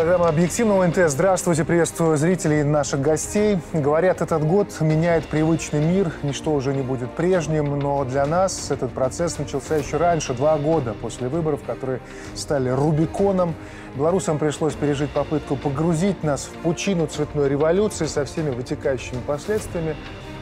[0.00, 0.96] Программа «Объективного НТ».
[1.10, 3.58] Здравствуйте, приветствую зрителей и наших гостей.
[3.74, 8.92] Говорят, этот год меняет привычный мир, ничто уже не будет прежним, но для нас этот
[8.92, 12.00] процесс начался еще раньше, два года после выборов, которые
[12.34, 13.54] стали Рубиконом.
[13.94, 19.96] Белорусам пришлось пережить попытку погрузить нас в пучину цветной революции со всеми вытекающими последствиями.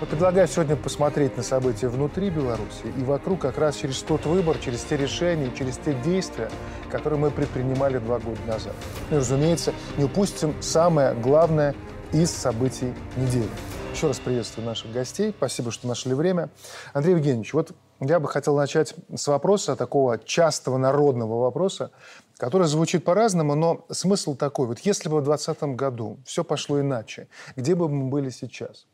[0.06, 4.82] Предлагаю сегодня посмотреть на события внутри Беларуси и вокруг как раз через тот выбор, через
[4.82, 6.50] те решения, через те действия,
[6.88, 8.74] которые мы предпринимали два года назад.
[9.10, 11.74] Ну и, разумеется, не упустим самое главное
[12.12, 13.50] из событий недели.
[13.92, 15.34] Еще раз приветствую наших гостей.
[15.36, 16.50] Спасибо, что нашли время.
[16.92, 21.90] Андрей Евгеньевич, вот я бы хотел начать с вопроса, такого частого народного вопроса,
[22.36, 24.68] который звучит по-разному, но смысл такой.
[24.68, 27.26] Вот если бы в 2020 году все пошло иначе,
[27.56, 28.86] где бы мы были сейчас?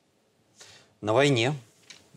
[1.05, 1.52] На войне.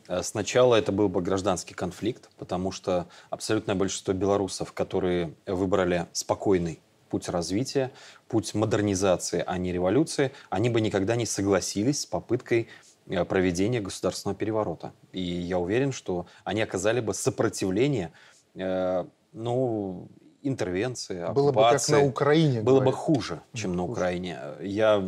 [0.08, 6.80] Э, сначала это был бы гражданский конфликт, потому что абсолютное большинство белорусов, которые выбрали спокойный
[7.10, 7.92] путь развития,
[8.30, 12.70] путь модернизации, а не революции, они бы никогда не согласились с попыткой
[13.08, 14.94] э, проведения государственного переворота.
[15.12, 18.14] И я уверен, что они оказали бы сопротивление,
[18.56, 20.08] э, ну,
[20.44, 21.42] интервенции, оккупации.
[21.42, 22.62] Было бы как на Украине.
[22.62, 22.94] Было говорят.
[22.94, 23.78] бы хуже, чем хуже.
[23.78, 24.40] на Украине.
[24.62, 25.04] Я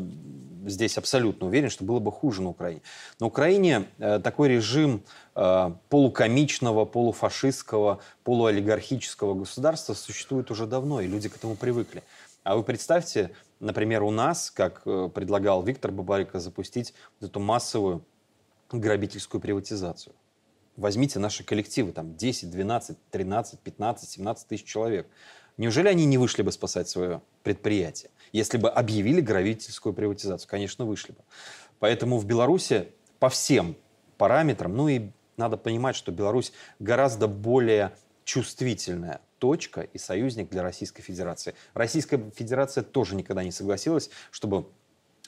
[0.65, 2.81] здесь абсолютно уверен, что было бы хуже на Украине.
[3.19, 5.03] На Украине э, такой режим
[5.35, 12.03] э, полукомичного, полуфашистского, полуолигархического государства существует уже давно, и люди к этому привыкли.
[12.43, 18.05] А вы представьте, например, у нас, как э, предлагал Виктор Бабарика, запустить эту массовую
[18.71, 20.15] грабительскую приватизацию.
[20.77, 25.07] Возьмите наши коллективы, там 10, 12, 13, 15, 17 тысяч человек.
[25.59, 28.11] Неужели они не вышли бы спасать свое предприятие?
[28.31, 31.17] Если бы объявили грабительскую приватизацию, конечно, вышли бы.
[31.79, 32.87] Поэтому в Беларуси
[33.19, 33.75] по всем
[34.17, 37.91] параметрам, ну и надо понимать, что Беларусь гораздо более
[38.23, 41.55] чувствительная точка и союзник для Российской Федерации.
[41.73, 44.69] Российская Федерация тоже никогда не согласилась, чтобы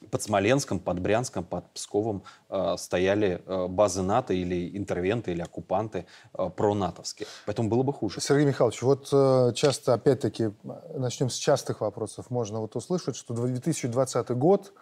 [0.09, 6.05] под Смоленском, под Брянском, под Псковом э, стояли э, базы НАТО или интервенты, или оккупанты
[6.33, 7.27] э, пронатовские.
[7.45, 8.19] Поэтому было бы хуже.
[8.19, 10.51] Сергей Михайлович, вот э, часто, опять-таки,
[10.95, 12.29] начнем с частых вопросов.
[12.29, 14.73] Можно вот услышать, что 2020 год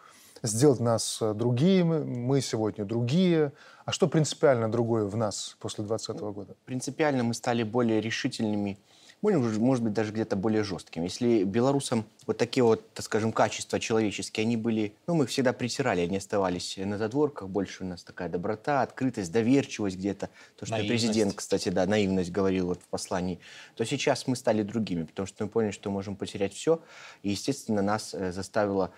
[0.43, 3.53] сделать нас э, другие, мы сегодня другие.
[3.85, 6.55] А что принципиально другое в нас после 2020 года?
[6.65, 8.79] Принципиально мы стали более решительными
[9.21, 11.03] может быть, даже где-то более жестким.
[11.03, 15.51] Если белорусам вот такие вот, так скажем, качества человеческие, они были, ну, мы их всегда
[15.51, 20.29] притирали, они оставались на задворках, больше у нас такая доброта, открытость, доверчивость где-то.
[20.55, 21.03] То, что наивность.
[21.03, 23.39] президент, кстати, да, наивность говорил вот в послании.
[23.75, 26.81] То сейчас мы стали другими, потому что мы поняли, что можем потерять все.
[27.23, 28.91] И, естественно, нас э, заставило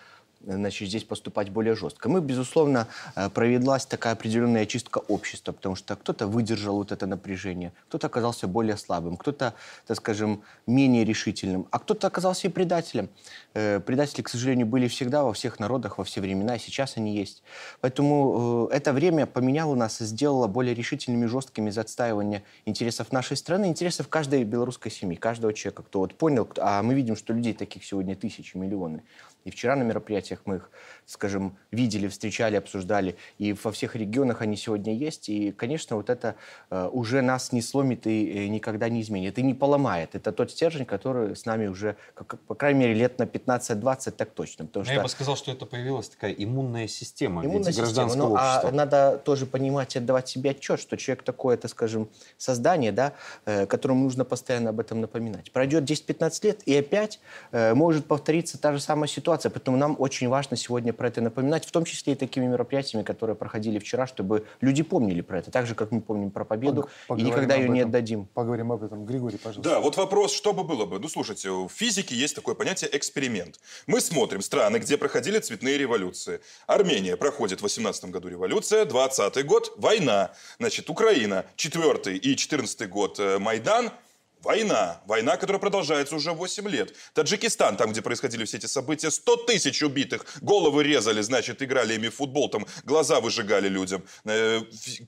[0.45, 2.09] значит, здесь поступать более жестко.
[2.09, 7.73] Мы, безусловно, э, провелась такая определенная чистка общества, потому что кто-то выдержал вот это напряжение,
[7.87, 9.53] кто-то оказался более слабым, кто-то,
[9.87, 13.09] так скажем, менее решительным, а кто-то оказался и предателем.
[13.53, 17.15] Э, предатели, к сожалению, были всегда во всех народах, во все времена, и сейчас они
[17.15, 17.43] есть.
[17.81, 23.37] Поэтому э, это время поменяло нас и сделало более решительными, жесткими за отстаивание интересов нашей
[23.37, 27.53] страны, интересов каждой белорусской семьи, каждого человека, кто вот понял, а мы видим, что людей
[27.53, 29.03] таких сегодня тысячи, миллионы.
[29.43, 30.69] И вчера на мероприятиях мы их,
[31.05, 33.15] скажем, видели, встречали, обсуждали.
[33.39, 35.29] И во всех регионах они сегодня есть.
[35.29, 36.35] И, конечно, вот это
[36.69, 39.39] э, уже нас не сломит и э, никогда не изменит.
[39.39, 40.13] И не поломает.
[40.13, 44.29] Это тот стержень, который с нами уже, как, по крайней мере, лет на 15-20 так
[44.31, 44.65] точно.
[44.67, 44.93] Потому что...
[44.93, 48.15] Я бы сказал, что это появилась такая иммунная система иммунная система.
[48.15, 52.91] Ну, а надо тоже понимать и отдавать себе отчет, что человек такое, это, скажем, создание,
[52.91, 53.13] да,
[53.45, 55.51] э, которому нужно постоянно об этом напоминать.
[55.51, 57.19] Пройдет 10-15 лет, и опять
[57.51, 59.49] может повториться та же самая ситуация ситуация.
[59.49, 63.35] Поэтому нам очень важно сегодня про это напоминать, в том числе и такими мероприятиями, которые
[63.35, 67.19] проходили вчера, чтобы люди помнили про это, так же, как мы помним про победу, Пог
[67.19, 68.25] и никогда ее не отдадим.
[68.33, 69.05] Поговорим об этом.
[69.05, 69.69] Григорий, пожалуйста.
[69.69, 70.99] Да, вот вопрос, что бы было бы?
[70.99, 73.59] Ну, слушайте, в физике есть такое понятие эксперимент.
[73.87, 76.39] Мы смотрим страны, где проходили цветные революции.
[76.67, 80.31] Армения проходит в 18 году революция, 20 год– война.
[80.59, 83.91] Значит, Украина, 4 и 14 год э,– Майдан–
[84.41, 85.01] Война.
[85.05, 86.95] Война, которая продолжается уже 8 лет.
[87.13, 90.25] Таджикистан, там, где происходили все эти события, 100 тысяч убитых.
[90.41, 94.03] Головы резали, значит, играли ими в футбол, там глаза выжигали людям.
[94.25, 94.61] Э,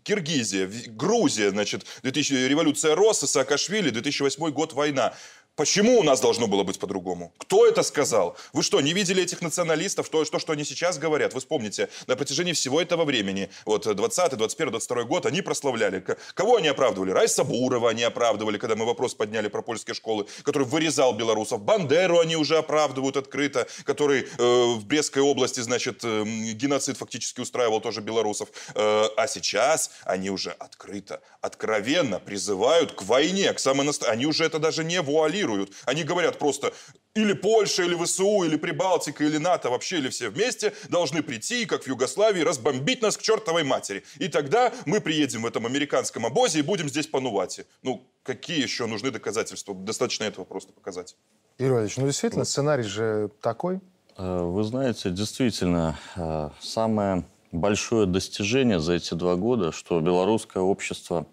[0.03, 5.13] Киргизия, Грузия, значит, 2000, революция Росса, Саакашвили, 2008 год, война.
[5.55, 7.31] Почему у нас должно было быть по-другому?
[7.37, 8.35] Кто это сказал?
[8.53, 10.09] Вы что, не видели этих националистов?
[10.09, 11.35] То, что, что они сейчас говорят?
[11.35, 16.03] Вы вспомните, на протяжении всего этого времени, вот 20 21 22 год, они прославляли.
[16.33, 17.11] Кого они оправдывали?
[17.11, 21.61] Райса Бурова они оправдывали, когда мы вопрос подняли про польские школы, который вырезал белорусов.
[21.61, 26.23] Бандеру они уже оправдывают открыто, который э, в Брестской области, значит, э,
[26.53, 28.49] геноцид фактически устраивал тоже белорусов.
[28.73, 34.13] Э, а сейчас они уже открыто, откровенно призывают к войне, к самой настоящей.
[34.13, 35.71] Они уже это даже не вуалируют контролируют.
[35.85, 36.73] Они говорят просто,
[37.15, 41.83] или Польша, или ВСУ, или Прибалтика, или НАТО, вообще, или все вместе должны прийти, как
[41.83, 44.03] в Югославии, разбомбить нас к чертовой матери.
[44.19, 47.65] И тогда мы приедем в этом американском обозе и будем здесь по Нувате.
[47.83, 49.75] Ну, какие еще нужны доказательства?
[49.75, 51.15] Достаточно этого просто показать.
[51.59, 53.79] Юрий Валерьевич, ну действительно, сценарий же такой.
[54.17, 61.27] Э, Вы знаете, действительно, э, самое большое достижение за эти два года, что белорусское общество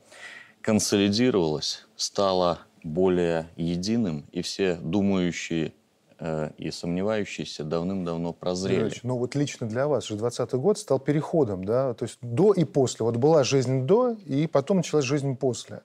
[0.61, 5.73] консолидировалось, стало более единым, и все думающие
[6.19, 8.77] э, и сомневающиеся давным-давно прозрели.
[8.77, 12.53] Валерьевич, ну вот лично для вас же 20 год стал переходом, да, то есть до
[12.53, 13.05] и после.
[13.05, 15.83] Вот была жизнь до, и потом началась жизнь после.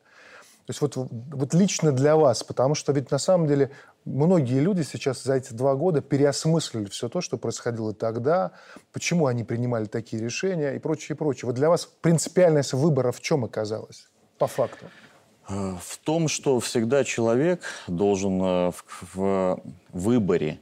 [0.66, 3.70] То есть вот, вот лично для вас, потому что ведь на самом деле
[4.04, 8.52] многие люди сейчас за эти два года переосмыслили все то, что происходило тогда,
[8.92, 11.46] почему они принимали такие решения и прочее, и прочее.
[11.46, 14.10] Вот для вас принципиальность выбора в чем оказалась?
[14.40, 14.88] По факту.
[15.48, 19.62] Э, В том, что всегда человек должен э, в, в
[19.94, 20.60] выборе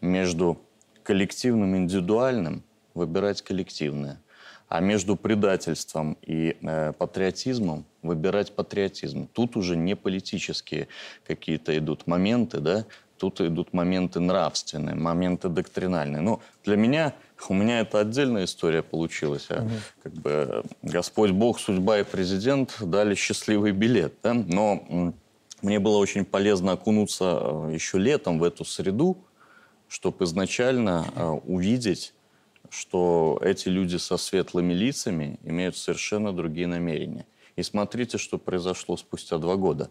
[0.00, 0.58] между
[1.02, 2.62] коллективным и индивидуальным
[2.94, 4.20] выбирать коллективное,
[4.68, 9.28] а между предательством и э, патриотизмом выбирать патриотизм.
[9.28, 10.88] Тут уже не политические
[11.26, 12.84] какие-то идут моменты, да,
[13.18, 16.22] тут идут моменты нравственные, моменты доктринальные.
[16.22, 17.14] Ну, для меня,
[17.48, 19.46] у меня это отдельная история получилась.
[19.50, 19.68] а
[20.02, 24.14] Как бы Господь Бог, судьба и президент дали счастливый билет.
[24.22, 24.34] Да?
[24.34, 25.14] Но
[25.62, 29.18] мне было очень полезно окунуться э, еще летом в эту среду,
[29.88, 32.14] чтобы изначально э, увидеть,
[32.70, 37.26] что эти люди со светлыми лицами имеют совершенно другие намерения.
[37.56, 39.90] И смотрите, что произошло спустя два года.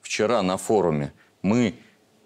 [0.00, 1.12] Вчера на форуме
[1.42, 1.74] мы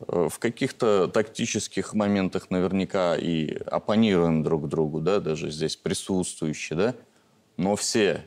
[0.01, 6.95] в каких-то тактических моментах наверняка и оппонируем друг другу, да, даже здесь присутствующие, да,
[7.57, 8.25] но все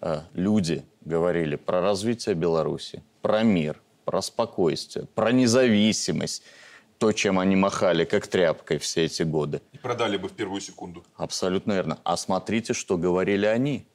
[0.00, 6.42] э, люди говорили про развитие Беларуси, про мир, про спокойствие, про независимость,
[6.98, 9.60] то, чем они махали как тряпкой все эти годы.
[9.72, 11.04] И продали бы в первую секунду.
[11.16, 11.98] Абсолютно верно.
[12.04, 13.86] А смотрите, что говорили они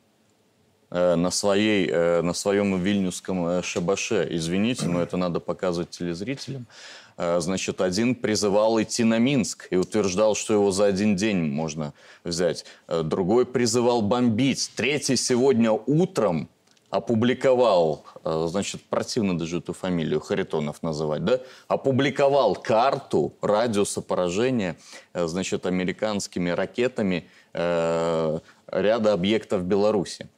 [0.90, 4.28] э, на, своей, э, на своем вильнюсском э, шабаше.
[4.30, 6.68] Извините, но это надо показывать телезрителям.
[7.18, 11.94] Э, Значит, один призывал идти на Минск и утверждал, что его за один день можно
[12.24, 12.66] взять.
[12.88, 14.72] Э, Другой призывал бомбить.
[14.76, 16.50] Третий сегодня утром
[16.90, 24.78] опубликовал, э, значит, противно даже эту фамилию Харитонов называть, да, опубликовал карту радиуса поражения,
[25.14, 28.40] значит, американскими ракетами э,
[28.72, 30.30] ряда объектов Беларуси.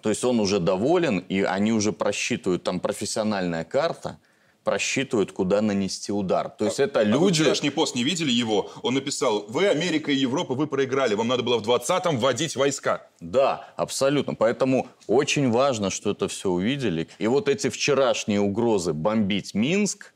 [0.00, 4.18] То есть он уже доволен, и они уже просчитывают, там профессиональная карта,
[4.64, 6.50] просчитывают, куда нанести удар.
[6.50, 7.42] То есть это А вы люди...
[7.42, 8.70] вчерашний пост не видели его?
[8.82, 11.14] Он написал, вы, Америка и Европа, вы проиграли.
[11.14, 13.06] Вам надо было в 20-м вводить войска.
[13.20, 14.34] Да, абсолютно.
[14.34, 17.08] Поэтому очень важно, что это все увидели.
[17.18, 20.11] И вот эти вчерашние угрозы бомбить Минск,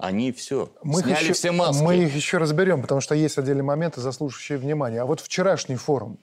[0.00, 1.82] они все, Мы сняли еще- все маски.
[1.82, 5.02] Мы их еще разберем, потому что есть отдельные моменты, заслуживающие внимания.
[5.02, 6.18] А вот вчерашний форум,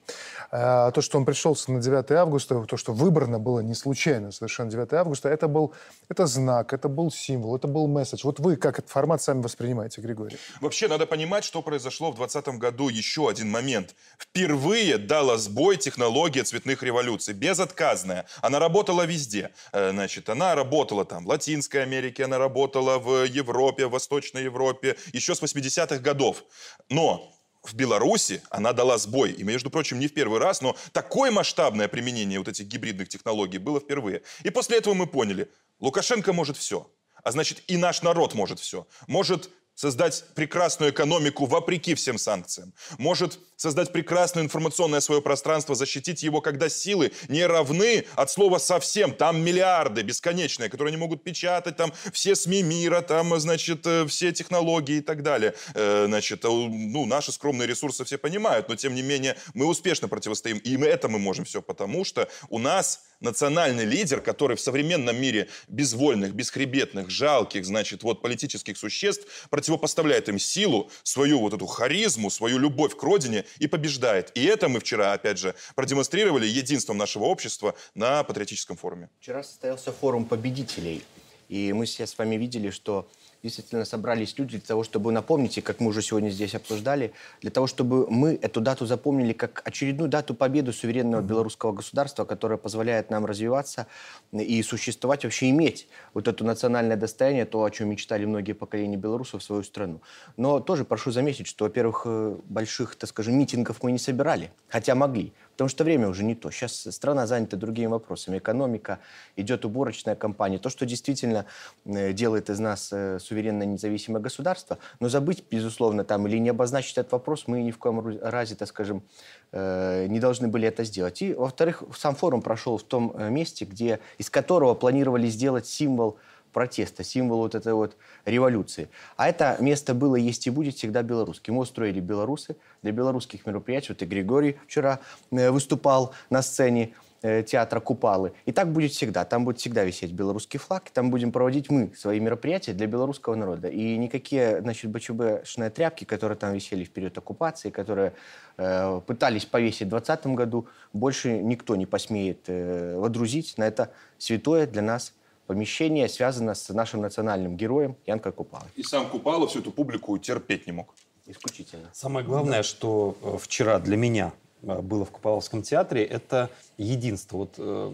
[0.50, 4.70] э, то, что он пришелся на 9 августа, то, что выбрано было не случайно, совершенно
[4.70, 5.72] 9 августа, это был
[6.08, 8.20] это знак, это был символ, это был месседж.
[8.24, 10.36] Вот вы как этот формат сами воспринимаете, Григорий?
[10.60, 12.88] Вообще, надо понимать, что произошло в 2020 году.
[12.88, 13.94] Еще один момент.
[14.18, 17.34] Впервые дала сбой технология цветных революций.
[17.34, 18.24] Безотказная.
[18.42, 19.50] Она работала везде.
[19.72, 24.96] Э, Значит, она работала там в Латинской Америке, она работала в Европе, в Восточной Европе,
[25.12, 26.44] еще с 80-х годов.
[26.88, 27.32] Но
[27.62, 29.32] в Беларуси она дала сбой.
[29.32, 33.58] И, между прочим, не в первый раз, но такое масштабное применение вот этих гибридных технологий
[33.58, 34.22] было впервые.
[34.42, 36.90] И после этого мы поняли, Лукашенко может все.
[37.22, 38.86] А значит, и наш народ может все.
[39.06, 42.74] Может создать прекрасную экономику вопреки всем санкциям.
[42.98, 49.14] Может создать прекрасное информационное свое пространство, защитить его, когда силы не равны от слова совсем.
[49.14, 54.32] Там миллиарды бесконечные, которые они могут печатать, там все СМИ мира, там, значит, э, все
[54.32, 55.54] технологии и так далее.
[55.74, 60.08] Э, Значит, э, ну, наши скромные ресурсы все понимают, но тем не менее мы успешно
[60.08, 60.58] противостоим.
[60.58, 65.48] И это мы можем все, потому что у нас национальный лидер, который в современном мире
[65.68, 72.58] безвольных, бесхребетных, жалких, значит, вот политических существ противопоставляет им силу, свою вот эту харизму, свою
[72.58, 74.30] любовь к родине и побеждает.
[74.34, 79.10] И это мы вчера, опять же, продемонстрировали единством нашего общества на патриотическом форуме.
[79.20, 81.02] Вчера состоялся форум победителей,
[81.48, 83.08] и мы все с вами видели, что
[83.42, 87.50] действительно собрались люди для того, чтобы напомнить, и как мы уже сегодня здесь обсуждали, для
[87.50, 93.10] того, чтобы мы эту дату запомнили как очередную дату победы суверенного белорусского государства, которая позволяет
[93.10, 93.86] нам развиваться
[94.32, 99.42] и существовать, вообще иметь вот это национальное достояние, то, о чем мечтали многие поколения белорусов
[99.42, 100.00] в свою страну.
[100.36, 104.94] Но тоже прошу заметить, что, во-первых, э, больших, так скажем, митингов мы не собирали, хотя
[104.94, 105.32] могли.
[105.58, 106.52] Потому что время уже не то.
[106.52, 108.38] Сейчас страна занята другими вопросами.
[108.38, 109.00] Экономика,
[109.34, 110.58] идет уборочная кампания.
[110.58, 111.46] То, что действительно
[111.84, 116.96] э, делает из нас э, суверенное независимое государство, но забыть, безусловно, там или не обозначить
[116.96, 119.02] этот вопрос мы ни в коем разе, так скажем,
[119.50, 121.22] э, не должны были это сделать.
[121.22, 126.18] И, во-вторых, сам форум прошел в том месте, где, из которого планировали сделать символ
[126.58, 128.88] протеста, символ вот этой вот революции.
[129.16, 131.54] А это место было, есть и будет всегда белорусским.
[131.54, 133.92] Мы устроили белорусы для белорусских мероприятий.
[133.92, 134.98] Вот и Григорий вчера
[135.30, 138.32] э, выступал на сцене э, театра Купалы.
[138.44, 139.24] И так будет всегда.
[139.24, 140.90] Там будет всегда висеть белорусский флаг.
[140.90, 143.68] Там будем проводить мы свои мероприятия для белорусского народа.
[143.68, 148.14] И никакие, значит, БЧБшные тряпки, которые там висели в период оккупации, которые
[148.56, 154.66] э, пытались повесить в 2020 году, больше никто не посмеет э, водрузить на это святое
[154.66, 155.12] для нас
[155.48, 158.68] помещение связано с нашим национальным героем Янко Купалой.
[158.76, 160.94] И сам Купала всю эту публику терпеть не мог.
[161.26, 161.88] Исключительно.
[161.92, 167.38] Самое главное, что э, вчера для меня э, было в Купаловском театре, это единство.
[167.38, 167.92] Вот, э,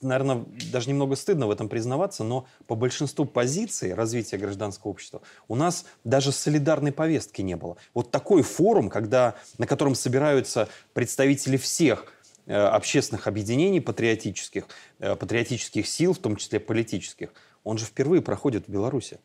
[0.00, 5.56] наверное, даже немного стыдно в этом признаваться, но по большинству позиций развития гражданского общества у
[5.56, 7.76] нас даже солидарной повестки не было.
[7.94, 12.12] Вот такой форум, когда, на котором собираются представители всех
[12.46, 14.66] общественных объединений патриотических,
[15.00, 17.32] э, патриотических сил, в том числе политических,
[17.64, 19.18] он же впервые проходит в Беларуси.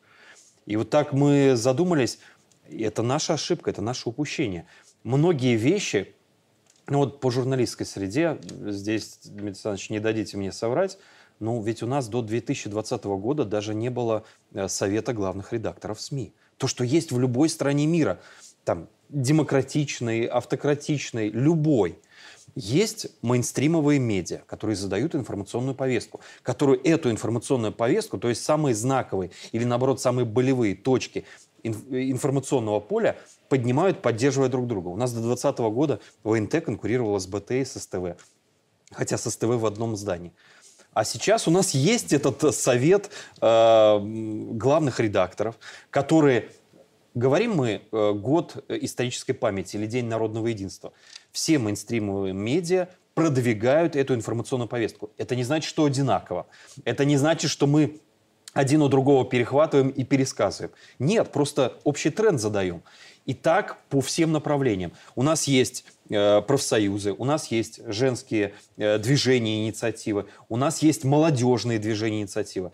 [0.66, 2.18] И вот так мы задумались,
[2.68, 4.66] это наша ошибка, это наше упущение.
[5.04, 6.14] Многие вещи,
[6.86, 10.98] ну вот по журналистской среде, здесь, Дмитрий Александрович, не дадите мне соврать,
[11.38, 16.32] ну ведь у нас до 2020 года даже не было э, совета главных редакторов СМИ.
[16.56, 18.20] То, что есть в любой стране мира,
[18.64, 21.98] там, демократичный, автократичный, любой–
[22.54, 29.30] есть мейнстримовые медиа, которые задают информационную повестку, которые эту информационную повестку, то есть самые знаковые
[29.52, 31.24] или, наоборот, самые болевые точки
[31.62, 33.16] информационного поля
[33.48, 34.88] поднимают, поддерживая друг друга.
[34.88, 38.16] У нас до 2020 года ВНТ конкурировала с БТ и с СТВ,
[38.90, 40.32] хотя с СТВ в одном здании.
[40.92, 45.54] А сейчас у нас есть этот совет э, главных редакторов,
[45.88, 46.50] которые
[47.14, 50.92] Говорим мы э, год исторической памяти или День народного единства.
[51.30, 55.10] Все мейнстримовые медиа продвигают эту информационную повестку.
[55.18, 56.46] Это не значит, что одинаково.
[56.84, 58.00] Это не значит, что мы
[58.52, 60.72] один у другого перехватываем и пересказываем.
[60.98, 62.82] Нет, просто общий тренд задаем.
[63.24, 64.92] И так по всем направлениям.
[65.14, 71.04] У нас есть э, профсоюзы, у нас есть женские э, движения, инициативы, у нас есть
[71.04, 72.72] молодежные движения, инициативы.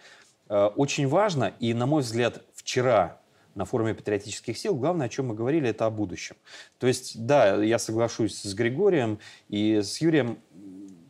[0.48, 3.20] Э, очень важно, и, на мой взгляд, вчера
[3.58, 6.36] на форуме патриотических сил, главное, о чем мы говорили, это о будущем.
[6.78, 10.38] То есть, да, я соглашусь с Григорием и с Юрием.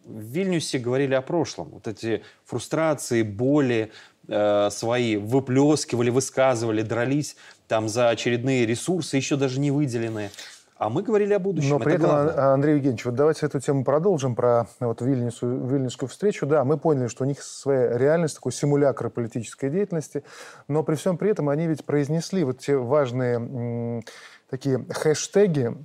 [0.07, 1.69] В Вильнюсе говорили о прошлом.
[1.69, 3.93] Вот эти фрустрации, боли
[4.27, 7.37] э, свои выплескивали, высказывали, дрались
[7.69, 10.31] там за очередные ресурсы, еще даже не выделенные.
[10.79, 11.71] А мы говорили о будущем.
[11.71, 12.53] Но при это этом, главное.
[12.53, 16.47] Андрей Евгеньевич, вот давайте эту тему продолжим про вот Вильнюсу, Вильнюсскую встречу.
[16.47, 20.23] Да, мы поняли, что у них своя реальность, такой симулятор политической деятельности,
[20.69, 24.05] но при всем при этом они ведь произнесли вот те важные
[24.49, 25.77] такие хэштеги,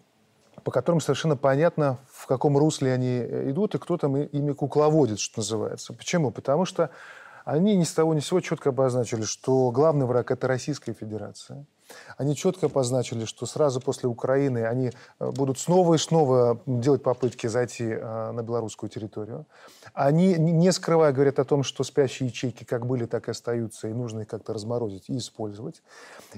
[0.64, 3.20] по которым совершенно понятно, в каком русле они
[3.50, 5.94] идут, и кто там ими кукловодит, что называется.
[5.94, 6.30] Почему?
[6.30, 6.92] Потому что
[7.46, 11.66] они ни с того ни с сего четко обозначили, что главный враг– это Российская Федерация.
[12.18, 17.48] Они четко обозначили, что сразу после Украины они э, будут снова и снова делать попытки
[17.48, 19.46] зайти э, на белорусскую территорию.
[19.94, 23.94] Они, не скрывая, говорят о том, что спящие ячейки как были, так и остаются, и
[23.94, 25.84] нужно их как-то разморозить и использовать.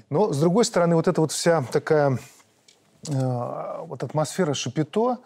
[0.10, 2.18] Но, с другой стороны, вот эта вот вся такая
[3.08, 5.20] э, вот атмосфера шапито,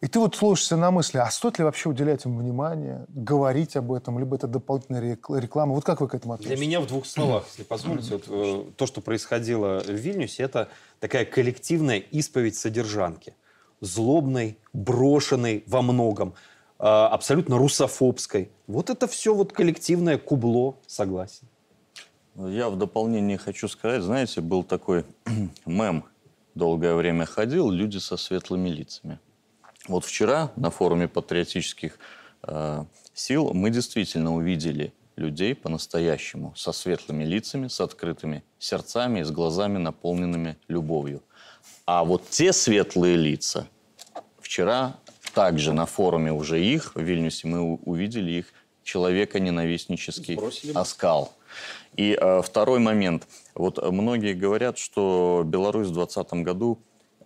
[0.00, 3.92] и ты вот слушаешься на мысли, а стоит ли вообще уделять им внимание, говорить об
[3.92, 5.74] этом, либо это дополнительная реклама?
[5.74, 6.56] Вот как вы к этому относитесь?
[6.56, 10.68] Для меня в двух словах, если позволите, вот, э, то, что происходило в Вильнюсе, это
[11.00, 13.34] такая коллективная исповедь содержанки.
[13.80, 16.34] Злобной, брошенной во многом,
[16.78, 18.52] э, абсолютно русофобской.
[18.68, 21.48] Вот это все вот коллективное кубло, согласен.
[22.36, 25.04] Я в дополнение хочу сказать, знаете, был такой
[25.66, 26.04] мем,
[26.54, 29.18] долгое время ходил, люди со светлыми лицами.
[29.88, 31.98] Вот вчера на форуме патриотических
[32.42, 39.30] э, сил мы действительно увидели людей по-настоящему, со светлыми лицами, с открытыми сердцами и с
[39.30, 41.22] глазами, наполненными любовью.
[41.86, 43.66] А вот те светлые лица,
[44.40, 44.96] вчера
[45.34, 48.52] также на форуме уже их, в Вильнюсе, мы увидели их
[48.84, 50.72] человека-ненавистнический Сбросили.
[50.74, 51.32] оскал.
[51.96, 53.26] И э, второй момент.
[53.54, 56.78] Вот многие говорят, что Беларусь в 2020 году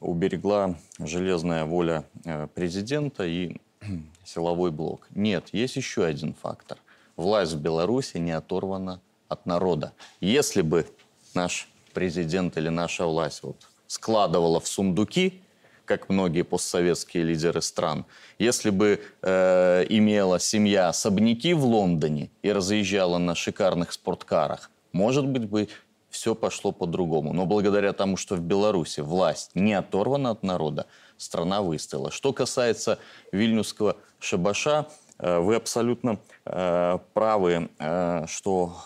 [0.03, 3.57] уберегла железная воля э, президента и
[4.25, 5.07] силовой блок.
[5.15, 6.79] Нет, есть еще один фактор.
[7.17, 9.93] Власть в Беларуси не оторвана от народа.
[10.21, 10.87] Если бы
[11.35, 13.57] наш президент или наша власть вот
[13.87, 15.41] складывала в сундуки,
[15.85, 18.05] как многие постсоветские лидеры стран,
[18.39, 25.49] если бы э, имела семья особняки в Лондоне и разъезжала на шикарных спорткарах, может быть
[25.49, 25.69] бы
[26.13, 27.33] все пошло по-другому.
[27.33, 32.11] Но благодаря тому, что в Беларуси власть не оторвана от народа, страна выстояла.
[32.11, 32.99] Что касается
[33.33, 34.89] Вильнюсского шабаша,
[35.19, 38.77] э, вы абсолютно э, правы, э, что,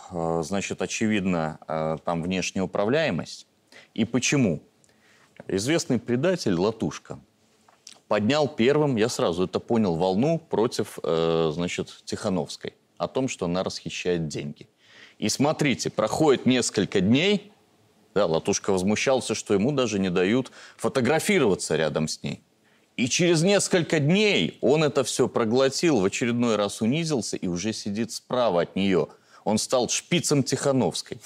[0.42, 3.46] значит, очевидно, там внешняя управляемость.
[3.94, 4.62] И почему?
[5.48, 7.18] Известный предатель Латушка
[8.08, 14.28] поднял первым, я сразу это понял, волну против, значит, Тихановской о том, что она расхищает
[14.28, 14.68] деньги.
[15.18, 17.52] И смотрите, проходит несколько дней,
[18.14, 22.42] да, Латушка возмущался, что ему даже не дают фотографироваться рядом с ней.
[22.96, 28.12] И через несколько дней он это все проглотил, в очередной раз унизился и уже сидит
[28.12, 29.08] справа от нее.
[29.44, 31.20] Он стал шпицем Тихановской.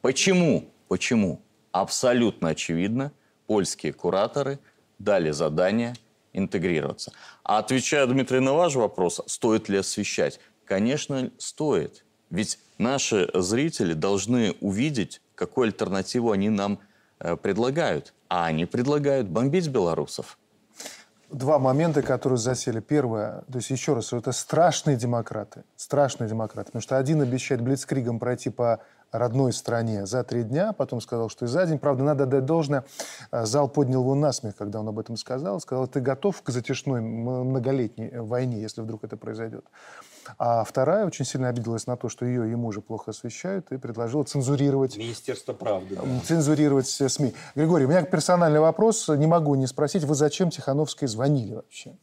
[0.00, 0.68] Почему?
[0.88, 1.40] Почему?
[1.70, 3.12] Абсолютно очевидно,
[3.46, 4.58] польские кураторы
[4.98, 5.94] дали задание
[6.32, 7.12] интегрироваться.
[7.44, 10.40] А отвечая, Дмитрий, на ваш вопрос, стоит ли освещать?
[10.64, 12.04] Конечно, стоит.
[12.30, 16.80] Ведь наши зрители должны увидеть, какую альтернативу они нам
[17.20, 18.12] э, предлагают.
[18.28, 20.38] А они предлагают бомбить белорусов.
[21.30, 22.80] Два момента, которые засели.
[22.80, 25.64] Первое, то есть еще раз, это страшные демократы.
[25.76, 26.66] Страшные демократы.
[26.66, 28.80] Потому что один обещает блицкригом пройти по
[29.12, 31.78] родной стране за три дня, потом сказал, что и за день.
[31.78, 32.84] Правда, надо дать должное,
[33.30, 35.60] э, зал поднял его насмех, когда он об этом сказал.
[35.60, 39.64] Сказал, ты готов к затяжной многолетней войне, если вдруг это произойдет.
[40.38, 44.24] А вторая очень сильно обиделась на то, что ее ему же плохо освещают, и предложила
[44.24, 44.96] цензурировать...
[44.96, 45.96] Министерство правды.
[45.96, 46.02] Да.
[46.24, 47.34] Цензурировать все СМИ.
[47.54, 51.96] Григорий, у меня персональный вопрос, не могу не спросить, вы зачем Тихановской звонили вообще?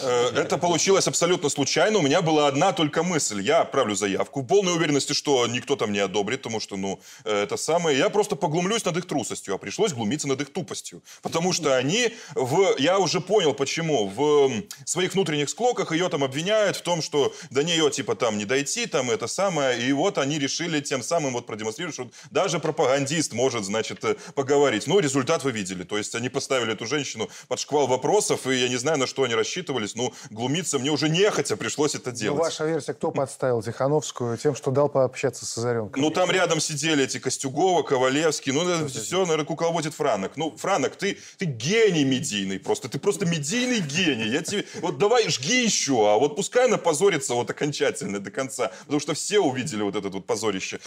[0.00, 1.98] Э, это получилось абсолютно случайно.
[1.98, 3.40] У меня была одна только мысль.
[3.40, 7.42] Я отправлю заявку в полной уверенности, что никто там не одобрит, потому что, ну, э,
[7.44, 7.96] это самое...
[7.96, 11.02] Я просто поглумлюсь над их трусостью, а пришлось глумиться над их тупостью.
[11.22, 12.74] Потому что они в...
[12.78, 14.08] Я уже понял, почему.
[14.08, 14.50] В
[14.84, 18.86] своих внутренних склоках ее там обвиняют в том, что до нее типа там не дойти,
[18.86, 19.80] там это самое.
[19.80, 24.86] И вот они решили тем самым вот продемонстрировать, что даже пропагандист может, значит, э, поговорить.
[24.86, 25.84] Ну, результат вы видели.
[25.84, 29.22] То есть они поставили эту женщину под шквал вопросов, и я не знаю, на что
[29.22, 29.94] они рассчитывались.
[29.94, 32.38] Ну, глумиться мне уже нехотя пришлось это делать.
[32.38, 36.02] Ну, ваша версия, кто подставил Тихановскую тем, что дал пообщаться с Озаренком?
[36.02, 38.52] Ну, там рядом сидели эти Костюгова, Ковалевский.
[38.52, 40.36] Ну, это все, наверное, кукловодит Франок.
[40.36, 42.88] Ну, Франок, ты, ты гений медийный просто.
[42.88, 44.28] Ты просто медийный гений.
[44.28, 44.64] Я тебе...
[44.80, 48.72] Вот давай жги еще, а вот пускай она позорится вот окончательно до конца.
[48.80, 50.80] Потому что все увидели вот это вот позорище.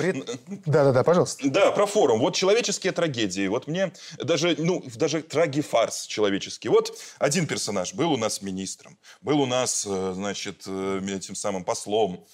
[0.66, 1.48] Да-да-да, пожалуйста.
[1.48, 2.20] Да, про форум.
[2.20, 3.48] Вот человеческие трагедии.
[3.48, 6.70] Вот мне даже, ну, даже трагифарс человеческий.
[6.70, 11.64] Вот один персонаж был у нас министром, был у нас, э, значит, э, этим самым
[11.64, 12.26] послом.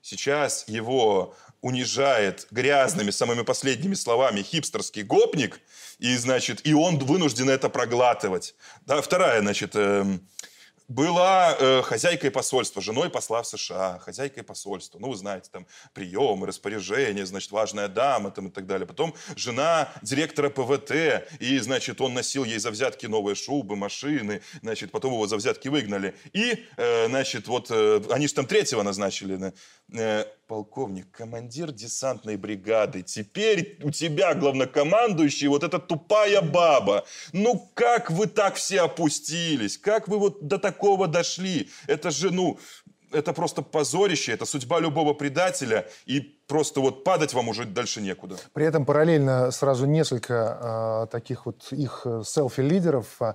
[0.00, 5.60] Сейчас его унижает грязными, самыми последними словами хипстерский гопник,
[5.98, 8.54] и, значит, и он вынужден это проглатывать.
[8.86, 10.20] Да, вторая, значит, эм,
[10.88, 14.98] была э, хозяйкой посольства, женой посла в США, хозяйкой посольства.
[14.98, 18.86] Ну, вы знаете, там приемы, распоряжения, значит, важная дама там, и так далее.
[18.86, 24.90] Потом жена директора ПВТ, и, значит, он носил ей за взятки новые шубы, машины, значит,
[24.90, 26.14] потом его за взятки выгнали.
[26.32, 29.52] И, э, значит, вот э, они же там третьего назначили,
[29.92, 33.02] э, полковник, командир десантной бригады.
[33.02, 37.04] Теперь у тебя главнокомандующий вот эта тупая баба.
[37.32, 39.78] Ну, как вы так все опустились?
[39.78, 41.68] Как вы вот до такого дошли?
[41.86, 42.58] Это же, ну,
[43.12, 48.36] это просто позорище, это судьба любого предателя, и просто вот падать вам уже дальше некуда.
[48.52, 53.34] При этом параллельно сразу несколько э, таких вот их селфи-лидеров э,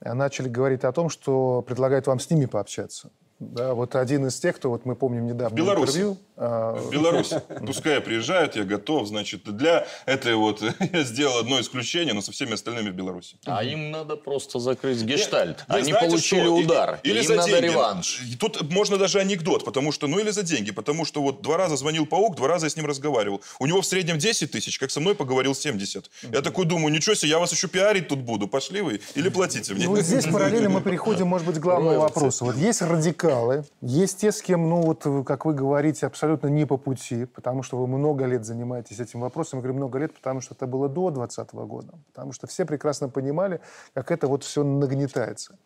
[0.00, 3.10] начали говорить о том, что предлагают вам с ними пообщаться.
[3.38, 5.90] Да, вот один из тех, кто, вот мы помним недавно в Беларуси.
[5.90, 6.16] интервью.
[6.36, 6.74] А...
[6.76, 7.40] В Беларуси.
[7.66, 9.08] Пускай приезжают, я готов.
[9.08, 13.36] Значит, для этой вот я сделал одно исключение, но со всеми остальными в Беларуси.
[13.46, 15.64] А им надо просто закрыть гештальт.
[15.68, 16.56] Я, Они знаете, получили что?
[16.56, 17.00] удар.
[17.02, 17.64] Или, им за надо деньги.
[17.64, 18.20] реванш.
[18.38, 21.76] Тут можно даже анекдот, потому что, ну или за деньги, потому что вот два раза
[21.76, 23.40] звонил паук, два раза я с ним разговаривал.
[23.58, 26.10] У него в среднем 10 тысяч, как со мной поговорил 70.
[26.32, 28.46] Я такой думаю, ничего себе, я вас еще пиарить тут буду.
[28.46, 29.86] Пошли вы или платите мне.
[29.86, 32.44] Ну, вот здесь параллельно мы переходим, может быть, к главному вопросу.
[32.44, 36.76] Вот есть радикалы, есть те, с кем, ну вот, как вы говорите, абсолютно не по
[36.76, 39.58] пути, потому что вы много лет занимаетесь этим вопросом.
[39.58, 41.94] Я говорю много лет, потому что это было до 2020 года.
[42.12, 43.60] Потому что все прекрасно понимали,
[43.94, 45.58] как это вот все нагнетается.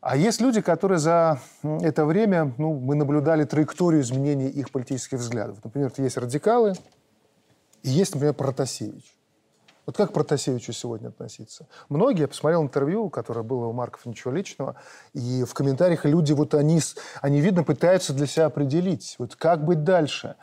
[0.00, 5.58] А есть люди, которые за это время, ну, мы наблюдали траекторию изменения их политических взглядов.
[5.64, 6.74] Например, есть радикалы,
[7.82, 9.17] и есть, например, Протасевич.
[9.88, 11.66] Вот как к Протасевичу сегодня относиться?
[11.88, 14.76] Многие, я посмотрел интервью, которое было у Марков, ничего личного,
[15.14, 16.78] и в комментариях люди, вот они,
[17.22, 20.34] они видно, пытаются для себя определить, вот как быть дальше.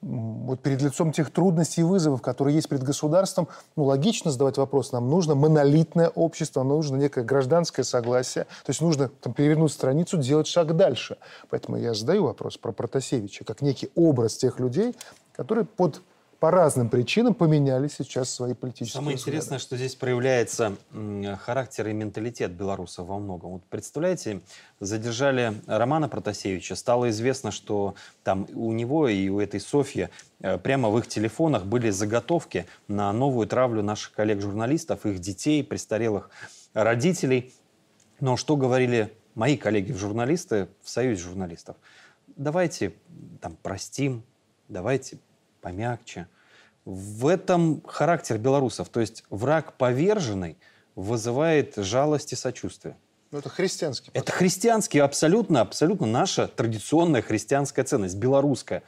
[0.00, 4.92] Вот перед лицом тех трудностей и вызовов, которые есть перед государством, ну, логично задавать вопрос.
[4.92, 8.44] Нам нужно монолитное общество, нам нужно некое гражданское согласие.
[8.64, 11.18] То есть нужно там, перевернуть страницу, делать шаг дальше.
[11.50, 14.96] Поэтому я задаю вопрос про Протасевича, как некий образ тех людей,
[15.34, 16.00] которые под
[16.46, 19.36] по разным причинам поменяли сейчас свои политические Самое взгляды.
[19.36, 20.76] интересное, что здесь проявляется
[21.40, 23.50] характер и менталитет белорусов во многом.
[23.54, 24.42] Вот представляете,
[24.78, 30.88] задержали Романа Протасевича, стало известно, что там у него и у этой Софьи э, прямо
[30.88, 36.30] в их телефонах были заготовки на новую травлю наших коллег-журналистов, их детей, престарелых
[36.74, 37.52] родителей.
[38.20, 41.74] Но что говорили мои коллеги-журналисты в Союзе журналистов?
[42.36, 42.92] Давайте
[43.40, 44.22] там простим,
[44.68, 45.18] давайте
[45.60, 46.28] помягче.
[46.86, 48.88] В этом характер белорусов.
[48.88, 50.56] То есть враг поверженный
[50.94, 52.96] вызывает жалость и сочувствие.
[53.30, 58.82] Ну, это христианский Это христианский, абсолютно, абсолютно наша традиционная христианская ценность, белорусская.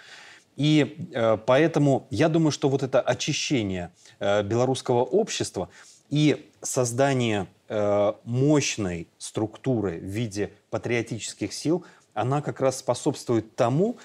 [0.56, 5.68] И э, поэтому я думаю, что вот это очищение э, белорусского общества
[6.08, 11.84] и создание э, мощной структуры в виде патриотических сил,
[12.14, 13.98] она как раз способствует тому,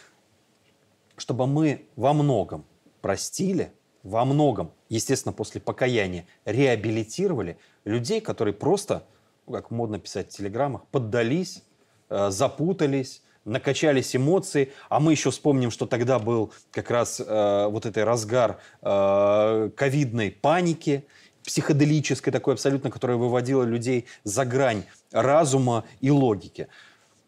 [1.15, 2.65] чтобы мы во многом
[3.01, 3.71] простили,
[4.03, 9.03] во многом, естественно, после покаяния, реабилитировали людей, которые просто,
[9.47, 11.63] ну, как модно писать в телеграммах, поддались,
[12.09, 17.85] э, запутались, накачались эмоции, а мы еще вспомним, что тогда был как раз э, вот
[17.85, 21.05] этот разгар э, ковидной паники,
[21.43, 26.67] психоделической такой абсолютно, которая выводила людей за грань разума и логики.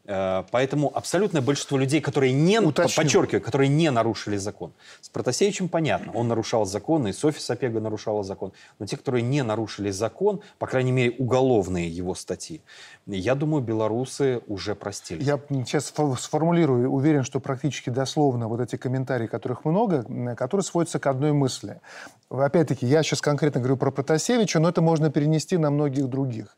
[0.07, 3.03] Э, Поэтому абсолютное большинство людей, которые не, Уточню.
[3.03, 4.71] подчеркиваю, которые не нарушили закон.
[5.01, 8.51] С Протасевичем понятно, он нарушал закон, и Софья Сапега нарушала закон.
[8.79, 12.61] Но те, которые не нарушили закон, по крайней мере, уголовные его статьи,
[13.07, 15.23] я думаю, белорусы уже простили.
[15.23, 20.03] Я сейчас фо- сформулирую, уверен, что практически дословно вот эти комментарии, которых много,
[20.35, 21.81] которые сводятся к одной мысли.
[22.29, 26.57] Опять-таки, я сейчас конкретно говорю про Протасевича, но это можно перенести на многих других.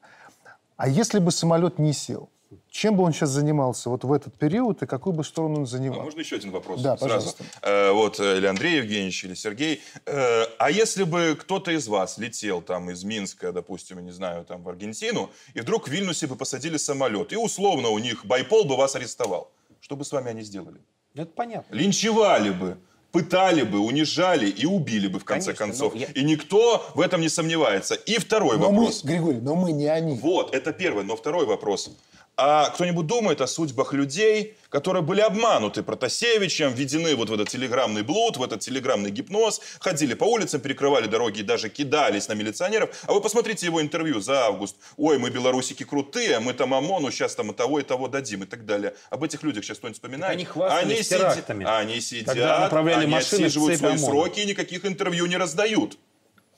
[0.75, 2.29] А если бы самолет не сел,
[2.77, 5.65] чем бы он сейчас занимался вот в этот период и какую бы сторону он А
[5.65, 6.01] занимал?
[6.03, 6.79] можно еще один вопрос?
[6.79, 7.33] Да, сразу?
[7.33, 7.43] пожалуйста.
[7.63, 9.81] Э, вот, э, или Андрей Евгеньевич, или Сергей.
[10.05, 14.45] Э, а если бы кто-то из вас летел там из Минска, допустим, я не знаю,
[14.45, 18.65] там в Аргентину, и вдруг в Вильнюсе бы посадили самолет, и условно у них байпол
[18.65, 19.49] бы вас арестовал,
[19.81, 20.77] что бы с вами они сделали?
[21.15, 21.73] Это понятно.
[21.73, 22.77] Линчевали бы,
[23.11, 25.93] пытали бы, унижали и убили бы в конце Конечно, концов.
[25.95, 27.95] ну, я- И никто в этом не сомневается.
[27.95, 29.03] И второй Но мы, вопрос.
[29.03, 30.15] Григорий, но мы не они.
[30.19, 31.03] Вот, это первый.
[31.05, 31.89] Но второй вопрос.
[32.39, 38.03] А кто-нибудь думает о судьбах людей, которые были обмануты Протасевичем, введены вот в этот телеграммный
[38.03, 42.91] блуд, в этот телеграммный гипноз, ходили по улицам, перекрывали дороги и даже кидались на милиционеров.
[43.07, 44.75] А вы посмотрите его интервью за август.
[44.97, 48.45] Ой, мы белорусики крутые, мы там ОМОНу сейчас там и того, и того дадим и
[48.45, 48.93] так далее.
[49.09, 50.33] Об этих людях сейчас кто-нибудь вспоминает?
[50.33, 51.65] они хвастались сиди- терактами.
[51.67, 54.05] Они сидят, Когда направляли они машины отсиживают свои ОМОНа.
[54.05, 55.97] сроки и никаких интервью не раздают.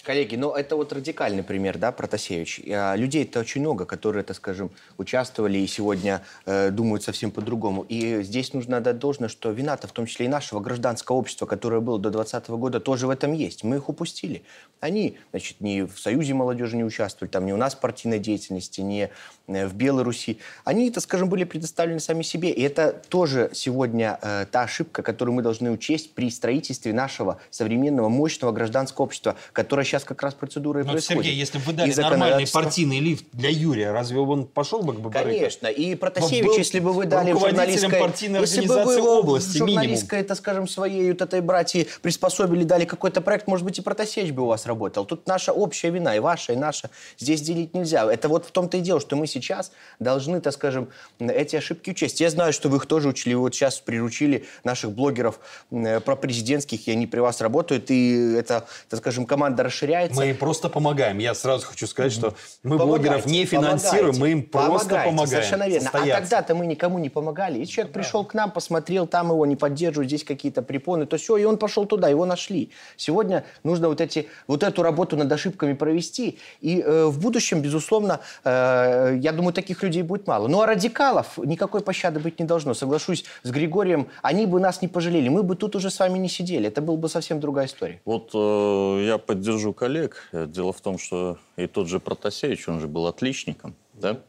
[0.09, 2.61] Коллеги, ну это вот радикальный пример, да, Протасевич.
[2.67, 7.85] А, Людей-то очень много, которые, так скажем, участвовали и сегодня э, думают совсем по-другому.
[7.87, 11.79] И здесь нужно отдать должное, что вина-то в том числе и нашего гражданского общества, которое
[11.79, 13.63] было до 2020 года, тоже в этом есть.
[13.63, 14.41] Мы их упустили.
[14.79, 19.11] Они, значит, ни в Союзе молодежи не участвовали, там, ни у нас партийной деятельности, ни
[19.45, 20.39] э, в Беларуси.
[20.63, 22.49] Они, так скажем, были предоставлены сами себе.
[22.49, 28.09] И это тоже сегодня э, та ошибка, которую мы должны учесть при строительстве нашего современного,
[28.09, 31.23] мощного гражданского общества, которое сейчас как раз процедура и Но, происходит.
[31.23, 34.93] Сергей, если бы вы И дали нормальный партийный лифт для Юрия, разве он пошел бы
[34.93, 35.37] к Бабарыке?
[35.37, 35.67] Конечно.
[35.67, 37.99] И Протасевич, был если бы вы дали журналистской...
[37.99, 43.21] партийной если бы вы области, журналистской, это, скажем, своей вот этой братьи приспособили, дали какой-то
[43.21, 45.05] проект, может быть, и Протасевич бы у вас работал.
[45.05, 46.89] Тут наша общая вина, и ваша, и наша.
[47.17, 48.11] Здесь делить нельзя.
[48.11, 52.21] Это вот в том-то и дело, что мы сейчас должны, так скажем, эти ошибки учесть.
[52.21, 53.33] Я знаю, что вы их тоже учили.
[53.33, 55.39] Вот сейчас приручили наших блогеров
[55.71, 60.19] э, про президентских, и они при вас работают, и это, так скажем, команда расширяется.
[60.19, 61.17] Мы просто помогаем.
[61.19, 65.27] Я сразу хочу сказать, что мы Помогайте, блогеров не финансируем, помогайте, мы им просто помогаем.
[65.27, 65.89] Совершенно верно.
[65.89, 66.21] А состояться.
[66.21, 67.59] тогда-то мы никому не помогали.
[67.59, 71.37] И человек пришел к нам, посмотрел, там его не поддерживают, здесь какие-то препоны, то все,
[71.37, 72.71] и он пошел туда, его нашли.
[72.97, 76.39] Сегодня нужно вот, эти, вот эту работу над ошибками провести.
[76.61, 80.47] И э, в будущем, безусловно, э, я думаю, таких людей будет мало.
[80.47, 82.73] Ну а радикалов никакой пощады быть не должно.
[82.73, 85.29] Соглашусь с Григорием, они бы нас не пожалели.
[85.29, 86.67] Мы бы тут уже с вами не сидели.
[86.67, 88.01] Это была бы совсем другая история.
[88.05, 90.29] Вот э, я поддержу коллег.
[90.31, 94.19] Э, Дело в том, что и тот же Протасевич, он же был отличником, да?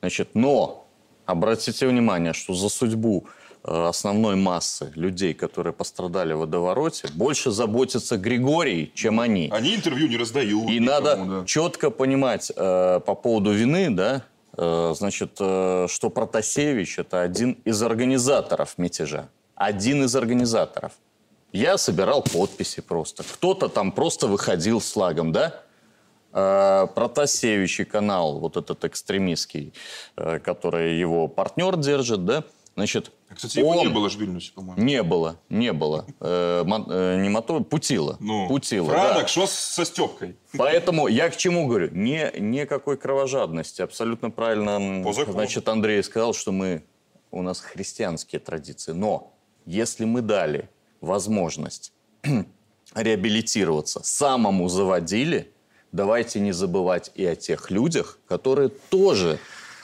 [0.00, 0.86] Значит, но
[1.26, 3.26] обратите внимание, что за судьбу
[3.64, 9.50] э, основной массы людей, которые пострадали в водовороте, больше заботится Григорий, чем они.
[9.52, 10.70] Они интервью не раздают.
[10.70, 11.44] И никому, надо да.
[11.46, 14.22] четко понимать э, по поводу вины, да,
[14.56, 19.28] э, значит, э, что Протасевич это один из организаторов мятежа.
[19.54, 20.92] Один из организаторов.
[21.52, 23.22] Я собирал подписи просто.
[23.22, 25.62] Кто-то там просто выходил с флагом, да?
[26.32, 29.72] Э, Протасевич и канал, вот этот экстремистский,
[30.16, 32.44] э, который его партнер держит, да?
[32.74, 34.80] Значит, Кстати, его он- не было же в Вильнюсе, по-моему.
[34.80, 36.06] Не было, не было.
[36.20, 38.16] Э, э, не Мотор, Путила.
[38.20, 39.12] Ну, Путила, да.
[39.14, 40.36] Франок, что со Степкой?
[40.56, 41.88] Поэтому я к чему говорю?
[41.90, 43.82] Не, никакой кровожадности.
[43.82, 46.84] Абсолютно правильно значит, Андрей сказал, что мы,
[47.32, 48.92] у нас христианские традиции.
[48.92, 49.32] Но
[49.66, 50.68] если мы дали
[51.00, 51.92] возможность
[52.94, 55.52] реабилитироваться самому заводили,
[55.92, 59.38] давайте не забывать и о тех людях, которые тоже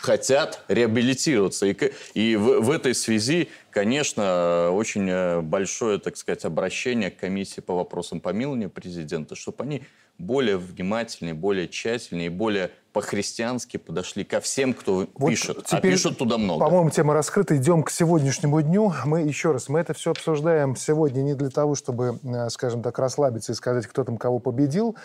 [0.05, 1.66] хотят реабилитироваться.
[1.66, 1.77] И,
[2.12, 7.74] и в, в этой связи, конечно, очень э, большое, так сказать, обращение к комиссии по
[7.74, 9.83] вопросам помилования президента, чтобы они
[10.18, 15.59] более внимательнее, более тщательнее более по-христиански подошли ко всем, кто Вот пишет.
[15.70, 16.64] а теперь, пишут туда много.
[16.64, 17.57] По-моему, тема раскрыта.
[17.57, 18.92] Идем к сегодняшнему дню.
[19.05, 22.96] Мы еще раз, мы это все обсуждаем сегодня не для того, чтобы, э, скажем так,
[23.00, 24.96] расслабиться и сказать, кто там кого победил.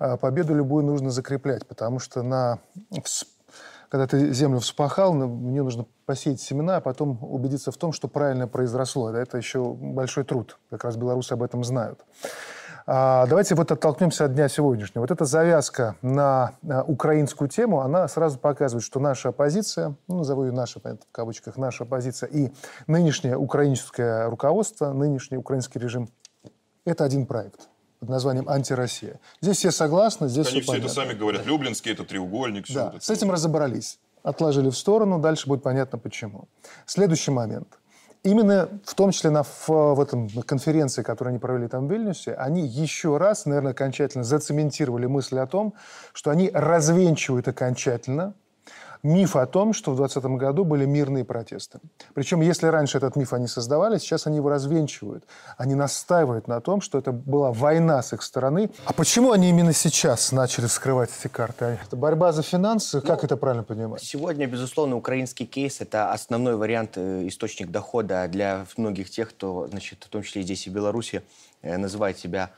[0.00, 2.58] А Победу любую нужно закреплять, потому что на
[3.88, 8.48] когда ты землю вспахал, мне нужно посеять семена, а потом убедиться в том, что правильно
[8.48, 9.10] произросло.
[9.10, 10.58] Это еще большой труд.
[10.70, 12.04] Как раз белорусы об этом знают.
[12.88, 15.02] А, Давайте вот оттолкнемся от дня сегодняшнего.
[15.02, 20.44] Вот эта завязка на а, украинскую тему, она сразу показывает, что наша оппозиция, ну, назову
[20.44, 22.52] ее наша, понятно, в кавычках, наша оппозиция и
[22.86, 26.08] нынешнее украинское руководство, нынешний украинский режим,
[26.84, 27.68] это один проект
[27.98, 29.18] под названием «Антироссия».
[29.40, 31.44] Здесь все согласны, здесь Они все все это сами говорят.
[31.44, 32.66] Люблинский это треугольник.
[32.72, 33.04] Да, это.
[33.04, 33.98] с этим разобрались.
[34.22, 36.48] Отложили в сторону, дальше будет понятно почему.
[36.84, 37.78] Следующий момент.
[38.26, 42.34] Именно в том числе на, в, в этом конференции, которую они провели там в Вильнюсе,
[42.34, 45.74] они еще раз, наверное, окончательно зацементировали мысль о том,
[46.12, 48.34] что они развенчивают окончательно
[49.06, 51.78] миф о том, что в 2020 году были мирные протесты.
[52.14, 55.24] Причем, если раньше этот миф они создавали, сейчас они его развенчивают.
[55.56, 58.70] Они настаивают на том, что это была война с их стороны.
[58.84, 61.78] А почему они именно сейчас начали вскрывать эти карты?
[61.86, 63.00] Это борьба за финансы?
[63.00, 64.02] Как это правильно понимать?
[64.02, 70.04] Сегодня, безусловно, украинский кейс– это основной вариант, э, источник дохода для многих тех, кто, значит,
[70.04, 71.22] в том числе и здесь, и в Беларуси,
[71.62, 72.50] э, называет себя,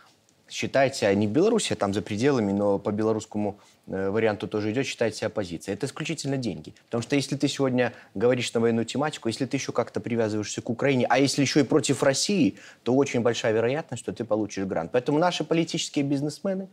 [0.48, 4.72] считает себя не в Беларуси, а там за пределами, но по белорусскому э, варианту тоже
[4.72, 5.74] идет, считает себя оппозицией.
[5.74, 6.74] Это исключительно деньги.
[6.86, 10.70] Потому что если ты сегодня говоришь на военную тематику, если ты еще как-то привязываешься к
[10.70, 14.90] Украине, а если еще и против России, то очень большая вероятность, что ты получишь грант.
[14.92, 16.68] Поэтому наши политические бизнесмены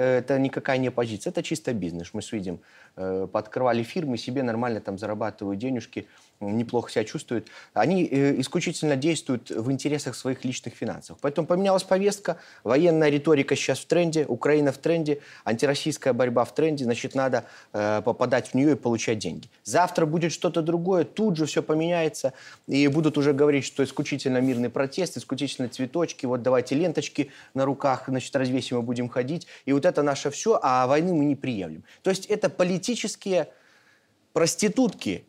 [0.00, 2.10] это никакая не оппозиция, это чисто бизнес.
[2.12, 2.60] Мы с видим,
[2.96, 6.06] э, пооткрывали фирмы, себе нормально там зарабатывают денежки,
[6.40, 7.48] неплохо себя чувствуют.
[7.74, 11.18] Они э, исключительно действуют в интересах своих личных финансов.
[11.20, 16.84] Поэтому поменялась повестка, военная риторика сейчас в тренде, Украина в тренде, антироссийская борьба в тренде,
[16.84, 19.48] значит, надо э, попадать в нее и получать деньги.
[19.64, 22.32] Завтра будет что-то другое, тут же все поменяется,
[22.66, 28.04] и будут уже говорить, что исключительно мирный протест, исключительно цветочки, вот давайте ленточки на руках,
[28.06, 29.46] значит, развесим и будем ходить.
[29.64, 31.84] И вот это наше все, а войны мы не приемлем.
[32.02, 33.52] То есть это политические
[34.32, 35.27] проститутки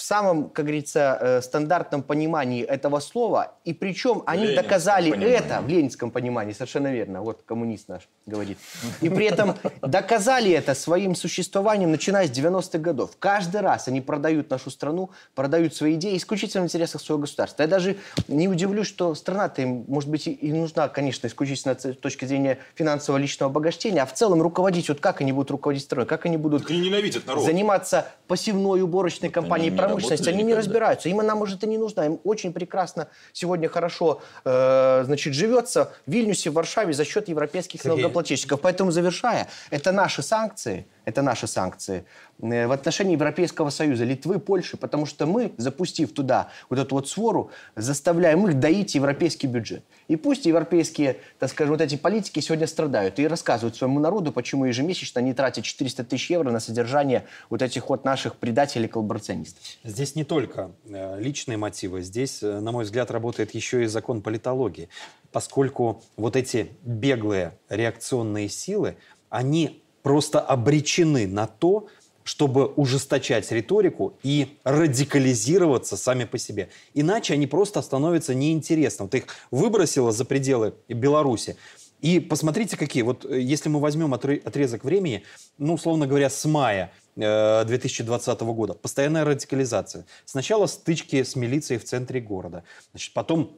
[0.00, 3.52] в самом, как говорится, э, стандартном понимании этого слова.
[3.66, 5.36] И причем они ленинском доказали понимании.
[5.36, 7.20] это в ленинском понимании, совершенно верно.
[7.20, 8.56] Вот коммунист наш говорит.
[9.02, 13.10] И при этом доказали это своим существованием, начиная с 90-х годов.
[13.18, 17.62] Каждый раз они продают нашу страну, продают свои идеи исключительно в интересах своего государства.
[17.62, 22.24] Я даже не удивлюсь, что страна-то им, может быть, и- нужна, конечно, исключительно с точки
[22.24, 26.24] зрения финансового личного обогащения, а в целом руководить, вот как они будут руководить страной, как
[26.24, 27.44] они будут они ненавидят народ.
[27.44, 30.28] заниматься посевной уборочной компанией не промышленности.
[30.28, 31.08] Они не разбираются.
[31.08, 32.06] Им она, может, и не нужна.
[32.06, 37.80] Им очень прекрасно сегодня хорошо э, значит, живется в Вильнюсе, в Варшаве за счет европейских
[37.80, 37.96] Сергей.
[37.96, 38.60] налогоплательщиков.
[38.60, 42.04] Поэтому, завершая, это наши санкции, это наши санкции
[42.40, 47.08] э, в отношении Европейского Союза, Литвы, Польши, потому что мы, запустив туда вот эту вот
[47.08, 49.84] свору, заставляем их доить европейский бюджет.
[50.08, 54.64] И пусть европейские, так скажем, вот эти политики сегодня страдают и рассказывают своему народу, почему
[54.64, 59.62] ежемесячно они тратят 400 тысяч евро на содержание вот этих вот наших предателей-коллаборационистов.
[59.84, 64.22] Здесь не только э, личные мотивы, здесь, э, на мой взгляд, работает еще и закон
[64.22, 64.88] политологии,
[65.32, 68.96] поскольку вот эти беглые реакционные силы,
[69.28, 71.86] они просто обречены на то,
[72.24, 76.68] чтобы ужесточать риторику и радикализироваться сами по себе.
[76.94, 79.08] Иначе они просто становятся неинтересным.
[79.08, 81.56] Ты их выбросила за пределы Беларуси,
[82.00, 83.02] и посмотрите, какие.
[83.02, 85.22] Вот э, если мы возьмем отрезок времени,
[85.58, 90.06] ну, условно говоря, с мая э, 2020 года, постоянная радикализация.
[90.24, 93.56] Сначала стычки с милицией в центре города, значит, потом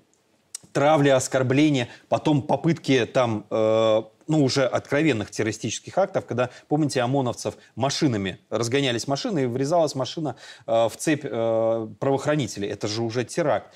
[0.72, 8.38] травля, оскорбления, потом попытки там, э, ну, уже откровенных террористических актов, когда, помните, ОМОНовцев машинами,
[8.50, 12.68] разгонялись машины, и врезалась машина э, в цепь э, правоохранителей.
[12.68, 13.72] Это же уже теракт.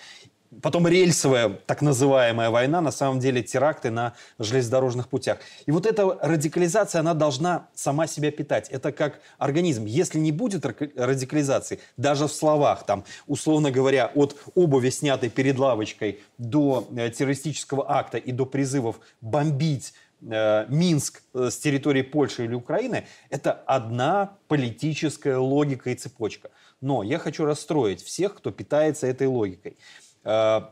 [0.63, 5.39] Потом рельсовая, так называемая война, на самом деле теракты на железнодорожных путях.
[5.67, 8.69] И вот эта радикализация, она должна сама себя питать.
[8.71, 9.85] Это как организм.
[9.85, 16.21] Если не будет радикализации, даже в словах, там, условно говоря, от обуви, снятой перед лавочкой,
[16.39, 23.07] до э, террористического акта и до призывов бомбить Минск э, с территории Польши или Украины,
[23.29, 26.51] это одна политическая логика и цепочка.
[26.81, 29.77] Но я хочу расстроить всех, кто питается этой логикой.
[30.25, 30.63] Э,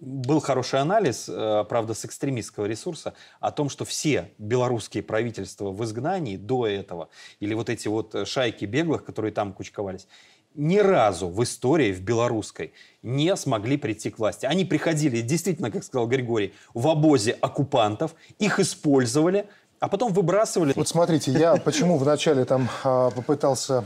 [0.00, 5.84] был хороший анализ, э, правда, с экстремистского ресурса, о том, что все белорусские правительства в
[5.84, 7.08] изгнании до этого,
[7.40, 10.06] или вот эти вот шайки беглых, которые там кучковались,
[10.54, 14.46] ни разу в истории, в белорусской, не смогли прийти к власти.
[14.46, 19.46] Они приходили, действительно, как сказал Григорий, в обозе оккупантов, их использовали,
[19.84, 20.72] а потом выбрасывали.
[20.76, 23.84] Вот смотрите, я почему вначале там а, попытался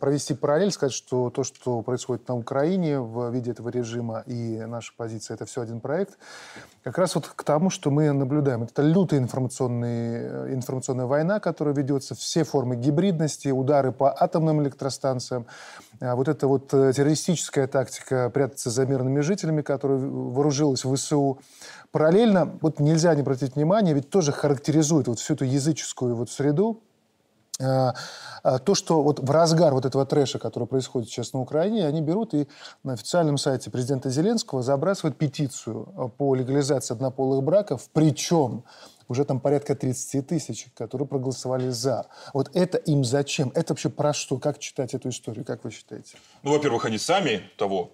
[0.00, 4.94] провести параллель, сказать, что то, что происходит на Украине в виде этого режима и наша
[4.96, 6.16] позиция, это все один проект,
[6.82, 8.62] как раз вот к тому, что мы наблюдаем.
[8.62, 15.44] Это лютая информационная, информационная война, которая ведется, все формы гибридности, удары по атомным электростанциям,
[16.00, 21.38] а вот эта вот э, террористическая тактика прятаться за мирными жителями, которая вооружилась в ВСУ,
[21.94, 26.82] Параллельно, вот нельзя не обратить внимание, ведь тоже характеризует вот всю эту языческую вот среду,
[27.60, 27.92] э,
[28.42, 32.00] э, то, что вот в разгар вот этого трэша, который происходит сейчас на Украине, они
[32.00, 32.48] берут и
[32.82, 38.64] на официальном сайте президента Зеленского забрасывают петицию э, по легализации однополых браков, причем
[39.06, 42.06] уже там порядка 30 тысяч, которые проголосовали за.
[42.32, 43.52] Вот это им зачем?
[43.54, 44.38] Это вообще про что?
[44.38, 45.44] Как читать эту историю?
[45.44, 46.16] Как вы считаете?
[46.42, 47.92] Ну, во-первых, они сами того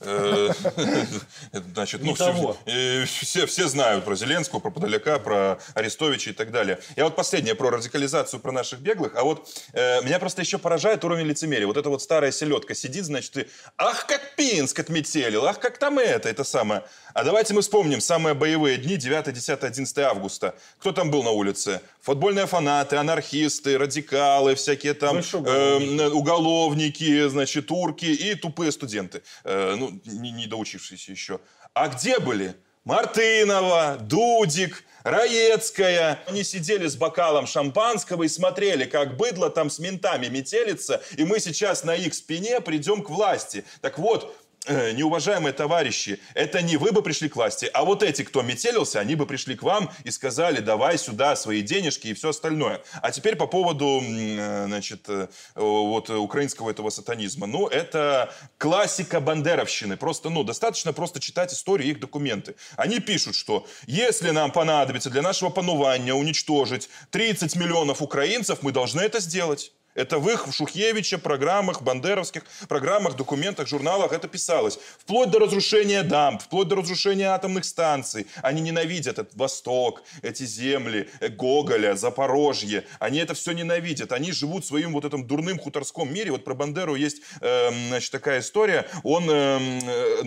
[1.74, 6.50] значит, ну, все, э, все, все знают про Зеленского, про Подоляка, про Арестовича и так
[6.50, 6.78] далее.
[6.96, 9.12] Я вот последнее про радикализацию, про наших беглых.
[9.16, 11.66] А вот э, меня просто еще поражает уровень лицемерия.
[11.66, 15.98] Вот эта вот старая селедка сидит, значит, и ах, как Пинск отметелил, ах, как там
[15.98, 16.84] это, это самое.
[17.16, 20.54] А давайте мы вспомним самые боевые дни 9, 10, 11 августа.
[20.78, 21.80] Кто там был на улице?
[22.02, 29.98] Футбольные фанаты, анархисты, радикалы, всякие там э, уголовники, значит, турки и тупые студенты, э, ну,
[30.04, 31.40] не, не доучившиеся еще.
[31.72, 32.54] А где были?
[32.84, 36.20] Мартынова, Дудик, Раецкая.
[36.26, 41.40] Они сидели с бокалом шампанского и смотрели, как быдло там с ментами метелится, и мы
[41.40, 43.64] сейчас на их спине придем к власти.
[43.80, 44.36] Так вот,
[44.68, 48.98] Э, неуважаемые товарищи, это не вы бы пришли к власти, а вот эти, кто метелился,
[48.98, 52.82] они бы пришли к вам и сказали, давай сюда свои денежки и все остальное.
[53.00, 57.46] А теперь по поводу, э, значит, э, вот украинского этого сатанизма.
[57.46, 59.96] Ну, это классика бандеровщины.
[59.96, 62.56] Просто, ну, достаточно просто читать историю их документы.
[62.76, 69.02] Они пишут, что если нам понадобится для нашего панування уничтожить 30 миллионов украинцев, мы должны
[69.02, 69.72] это сделать.
[69.96, 74.78] Это в их в Шухевича программах, бандеровских программах, документах, журналах это писалось.
[74.98, 78.26] Вплоть до разрушения дамб, вплоть до разрушения атомных станций.
[78.42, 82.84] Они ненавидят этот Восток, эти земли, э, Гоголя, Запорожье.
[83.00, 84.12] Они это все ненавидят.
[84.12, 86.30] Они живут в своем вот этом дурным хуторском мире.
[86.30, 88.86] Вот про Бандеру есть э, значит, такая история.
[89.02, 89.80] Он эм,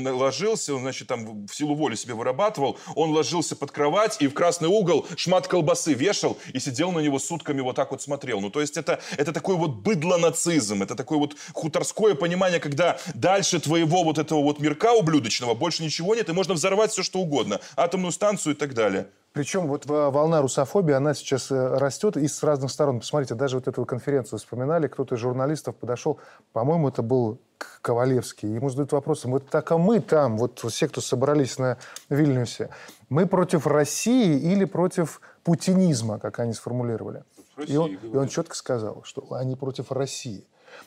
[0.06, 2.80] э, ложился, значит, там в силу воли себе вырабатывал.
[2.96, 7.20] Он ложился под кровать и в красный угол шмат колбасы вешал и сидел на него
[7.20, 8.42] сутками вот так вот смотрел.
[8.42, 10.82] Ну, то есть это, это такой вот быдло-нацизм.
[10.82, 16.16] Это такое вот хуторское понимание, когда дальше твоего вот этого вот мирка ублюдочного больше ничего
[16.16, 17.60] нет, и можно взорвать все, что угодно.
[17.76, 19.08] Атомную станцию и так далее.
[19.32, 23.00] Причем вот волна русофобии, она сейчас э, растет и с разных сторон.
[23.00, 26.20] Посмотрите, даже вот эту конференцию вспоминали, кто-то из журналистов подошел,
[26.52, 27.40] по-моему, это был
[27.82, 28.52] Ковалевский.
[28.52, 31.78] Ему задают вопросы, вот так, а мы там, вот все, кто собрались на
[32.10, 32.70] Вильнюсе,
[33.10, 37.24] мы против России или против путинизма, как они сформулировали?
[37.68, 40.46] И, он, и он четко сказал, что они против России.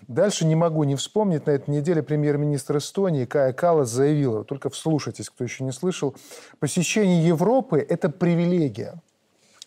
[0.08, 1.46] Дальше не могу не вспомнить.
[1.46, 6.14] На этой неделе премьер-министр Эстонии Кая Калас заявила, только вслушайтесь, кто еще не слышал,
[6.60, 9.00] посещение Европы– это привилегия,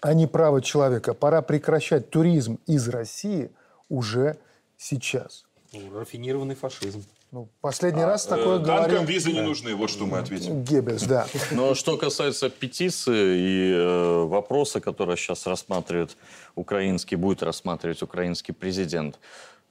[0.01, 1.13] а не право человека.
[1.13, 3.51] Пора прекращать туризм из России
[3.89, 4.37] уже
[4.77, 5.45] сейчас.
[5.73, 7.03] Ну, рафинированный фашизм.
[7.35, 8.95] Ну, последний а, раз такое э, говорил...
[8.95, 10.63] Танкам визы не нужны, вот что мы ответим.
[10.63, 11.27] Геббельс, да.
[11.51, 16.15] Но что касается петиции и э, вопроса, который сейчас рассматривает
[16.55, 19.19] украинский, будет рассматривать украинский президент,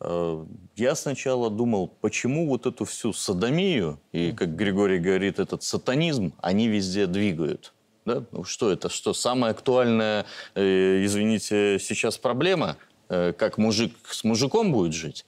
[0.00, 0.44] э,
[0.76, 6.68] я сначала думал, почему вот эту всю садомию, и, как Григорий говорит, этот сатанизм, они
[6.68, 7.72] везде двигают.
[8.04, 8.24] Да?
[8.30, 8.90] Ну, что это?
[8.90, 12.76] Что самая актуальная, э, извините, сейчас проблема?
[13.08, 15.24] Э, как мужик с мужиком будет жить?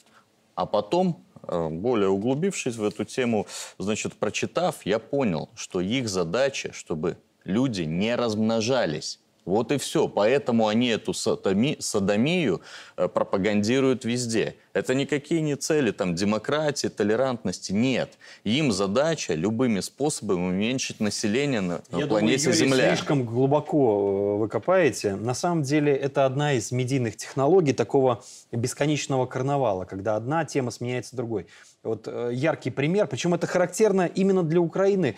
[0.54, 3.46] А потом более углубившись в эту тему,
[3.78, 9.20] значит, прочитав, я понял, что их задача, чтобы люди не размножались.
[9.46, 10.08] Вот и все.
[10.08, 12.60] Поэтому они эту садоми, садомию
[12.96, 14.56] э, пропагандируют везде.
[14.72, 17.72] Это никакие не цели там, демократии, толерантности.
[17.72, 18.18] Нет.
[18.42, 22.88] Им задача любыми способами уменьшить население на Я планете думаю, Юрий, Земля.
[22.96, 25.14] слишком глубоко э, вы копаете.
[25.14, 31.14] На самом деле это одна из медийных технологий такого бесконечного карнавала, когда одна тема сменяется
[31.14, 31.46] другой.
[31.84, 35.16] Вот э, яркий пример, причем это характерно именно для Украины,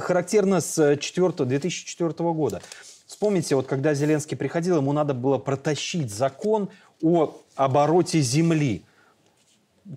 [0.00, 2.60] характерно с 4, 2004 года.
[3.10, 6.68] Вспомните, вот когда Зеленский приходил, ему надо было протащить закон
[7.02, 8.84] о обороте земли.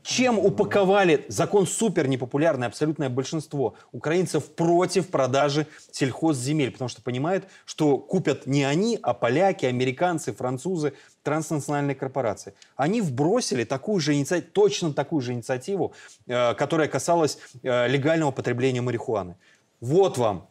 [0.01, 7.99] Чем упаковали закон супер непопулярный, абсолютное большинство украинцев против продажи сельхозземель, потому что понимают, что
[7.99, 12.55] купят не они, а поляки, американцы, французы, транснациональные корпорации.
[12.75, 15.93] Они вбросили такую же инициативу, точно такую же инициативу,
[16.25, 19.35] э, которая касалась э, легального потребления марихуаны.
[19.81, 20.47] Вот вам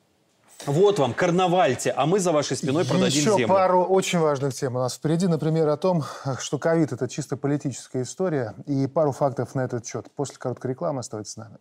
[0.67, 3.49] вот вам, карнавальте, а мы за вашей спиной продадим Еще землю.
[3.49, 5.27] пару очень важных тем у нас впереди.
[5.27, 6.05] Например, о том,
[6.39, 8.55] что ковид– это чисто политическая история.
[8.67, 10.07] И пару фактов на этот счет.
[10.15, 11.59] После короткой рекламы оставайтесь с нами.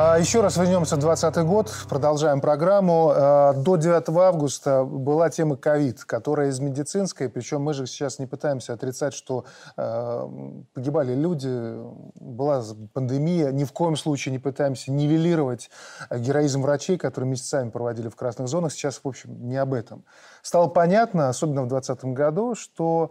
[0.00, 3.12] Еще раз вернемся в 2020 год, продолжаем программу.
[3.14, 8.26] А, до 9 августа была тема ковид, которая из медицинской, причем мы же сейчас не
[8.26, 9.44] пытаемся отрицать, что
[9.76, 10.30] а,
[10.74, 11.74] погибали люди,
[12.14, 15.70] была пандемия, ни в коем случае не пытаемся нивелировать
[16.10, 18.72] героизм врачей, которые месяцами проводили в красных зонах.
[18.72, 20.04] Сейчас, в общем, не об этом.
[20.42, 23.10] Стало понятно, особенно в 2020 году, что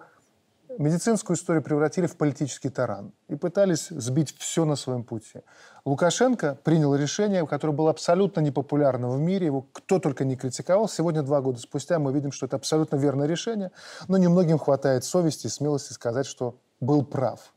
[0.77, 5.41] медицинскую историю превратили в политический таран и пытались сбить все на своем пути.
[5.85, 10.87] Лукашенко принял решение, которое было абсолютно непопулярно в мире, его кто только не критиковал.
[10.87, 13.71] Сегодня, два года спустя, мы видим, что это абсолютно верное решение,
[14.07, 17.53] но немногим хватает совести и смелости сказать, что был прав.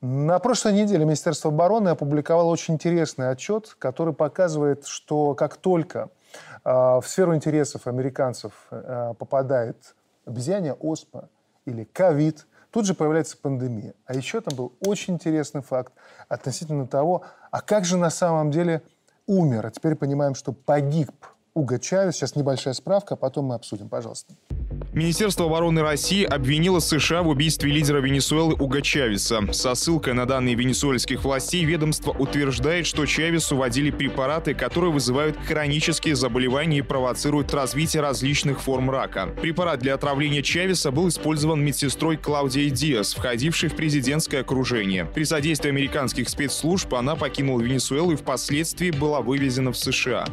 [0.00, 6.10] На прошлой неделе Министерство обороны опубликовало очень интересный отчет, который показывает, что как только
[6.64, 9.94] э, в сферу интересов американцев э, попадает
[10.26, 11.28] обезьянья оспа,
[11.64, 13.94] или ковид, тут же появляется пандемия.
[14.06, 15.92] А еще там был очень интересный факт
[16.28, 18.82] относительно того, а как же на самом деле
[19.26, 19.66] умер.
[19.66, 21.12] А теперь понимаем, что погиб
[21.54, 22.16] Уго Чавес.
[22.16, 23.88] Сейчас небольшая справка, а потом мы обсудим.
[23.88, 24.34] Пожалуйста.
[24.94, 29.40] Министерство обороны России обвинило США в убийстве лидера Венесуэлы Уго Чавеса.
[29.52, 36.14] Со ссылкой на данные венесуэльских властей ведомство утверждает, что Чавесу вводили препараты, которые вызывают хронические
[36.14, 39.28] заболевания и провоцируют развитие различных форм рака.
[39.40, 45.06] Препарат для отравления Чавеса был использован медсестрой Клаудией Диас, входившей в президентское окружение.
[45.06, 50.26] При содействии американских спецслужб она покинула Венесуэлу и впоследствии была вывезена в США.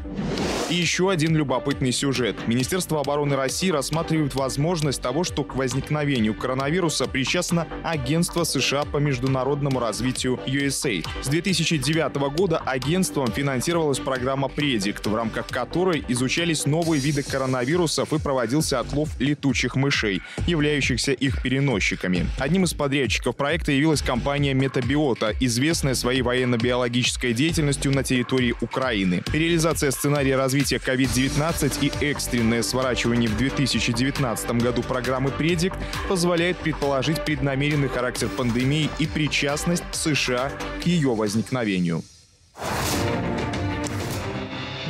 [0.70, 2.36] И еще один любопытный сюжет.
[2.48, 9.80] Министерство обороны России рассматривает возможность того, что к возникновению коронавируса причастно агентство США по международному
[9.80, 11.06] развитию USA.
[11.22, 18.20] С 2009 года агентством финансировалась программа «Предикт», в рамках которой изучались новые виды коронавирусов и
[18.20, 22.28] проводился отлов летучих мышей, являющихся их переносчиками.
[22.38, 29.24] Одним из подрядчиков проекта явилась компания «Метабиота», известная своей военно-биологической деятельностью на территории Украины.
[29.34, 35.78] Реализация сценария развития развития COVID-19 и экстренное сворачивание в 2019 году программы «Предикт»
[36.10, 40.52] позволяет предположить преднамеренный характер пандемии и причастность США
[40.84, 42.02] к ее возникновению.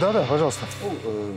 [0.01, 0.65] Да-да, пожалуйста.
[0.81, 1.35] Ну, э,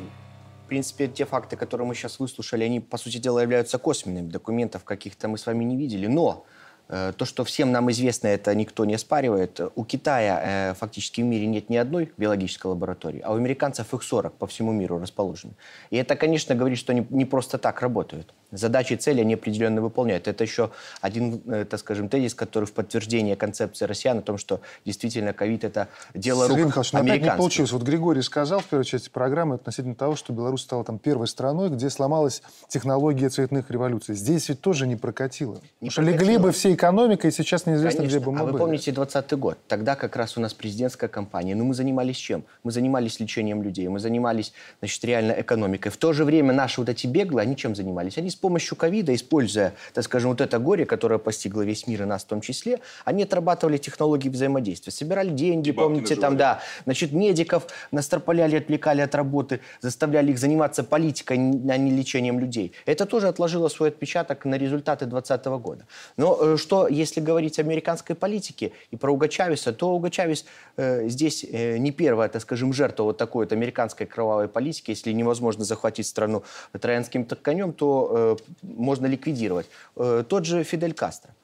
[0.64, 4.30] в принципе, те факты, которые мы сейчас выслушали, они, по сути дела, являются косвенными.
[4.30, 6.06] Документов каких-то мы с вами не видели.
[6.06, 6.46] Но
[6.88, 9.60] то, что всем нам известно, это никто не оспаривает.
[9.74, 14.02] У Китая э, фактически в мире нет ни одной биологической лаборатории, а у американцев их
[14.02, 15.54] 40 по всему миру расположены.
[15.90, 18.34] И это, конечно, говорит, что они не просто так работают.
[18.52, 20.28] Задачи и цели они определенно выполняют.
[20.28, 24.60] Это еще один, э, так скажем, тезис, который в подтверждение концепции россиян о том, что
[24.84, 27.72] действительно ковид– это дело Сергей рук Михайлович, ну, опять не получилось.
[27.72, 31.70] Вот Григорий сказал в первой части программы относительно того, что Беларусь стала там первой страной,
[31.70, 34.14] где сломалась технология цветных революций.
[34.14, 35.54] Здесь ведь тоже не прокатило.
[35.80, 38.16] Не Потому что легли бы все экономика, и сейчас неизвестно, Конечно.
[38.18, 38.52] где бы мы А были.
[38.52, 39.58] вы помните 20 год?
[39.68, 41.54] Тогда как раз у нас президентская кампания.
[41.54, 42.44] Но мы занимались чем?
[42.62, 45.90] Мы занимались лечением людей, мы занимались, значит, реально экономикой.
[45.90, 48.18] В то же время наши вот эти беглые, они чем занимались?
[48.18, 52.24] Они помощью ковида, используя, так скажем, вот это горе, которое постигло весь мир и нас
[52.24, 57.12] в том числе, они отрабатывали технологии взаимодействия, собирали деньги, И бабки помните, там, да, значит,
[57.12, 62.72] медиков настропаляли, отвлекали от работы, заставляли их заниматься политикой, а не лечением людей.
[62.84, 65.86] Это тоже отложило свой отпечаток на результаты 2020 года.
[66.16, 70.44] Но э, что, если говорить о американской политике и про Уга Чавеса, то Уга Чавес
[70.76, 74.90] э, здесь э, не первая, так скажем, жертва вот такой вот американской кровавой политики.
[74.90, 76.42] Если невозможно захватить страну
[76.80, 78.31] троянским конем, то э,
[78.62, 79.66] можно ликвидировать.
[79.96, 81.34] Э, тот же Фидель Кастро.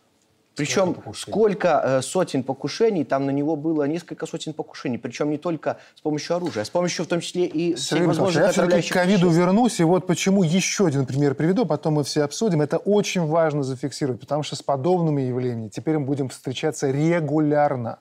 [0.59, 5.79] Причем сколько э, сотен покушений, там на него было несколько сотен покушений, причем не только
[5.95, 9.31] с помощью оружия, а с помощью в том числе и Сергей я все-таки к ковиду
[9.31, 12.61] вернусь, и вот почему еще один пример приведу, потом мы все обсудим.
[12.61, 17.99] Это очень важно зафиксировать, потому что с подобными явлениями теперь мы будем встречаться регулярно.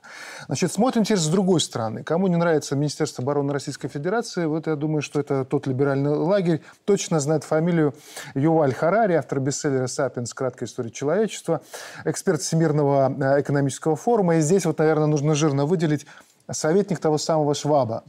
[0.47, 2.03] Значит, смотрим теперь с другой стороны.
[2.03, 6.61] Кому не нравится Министерство обороны Российской Федерации, вот я думаю, что это тот либеральный лагерь,
[6.85, 7.93] точно знает фамилию
[8.33, 10.33] Юваль Харари, автор бестселлера «Сапиенс.
[10.33, 11.61] Краткая история человечества»,
[12.05, 14.37] эксперт Всемирного э, экономического форума.
[14.37, 16.05] И здесь вот, наверное, нужно жирно выделить
[16.49, 18.03] советник того самого Шваба,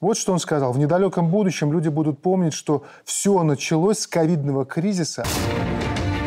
[0.00, 0.72] вот что он сказал.
[0.72, 5.26] В недалеком будущем люди будут помнить, что все началось с ковидного кризиса.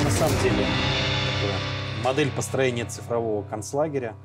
[0.04, 0.66] На самом деле,
[2.04, 4.16] модель построения цифрового концлагеря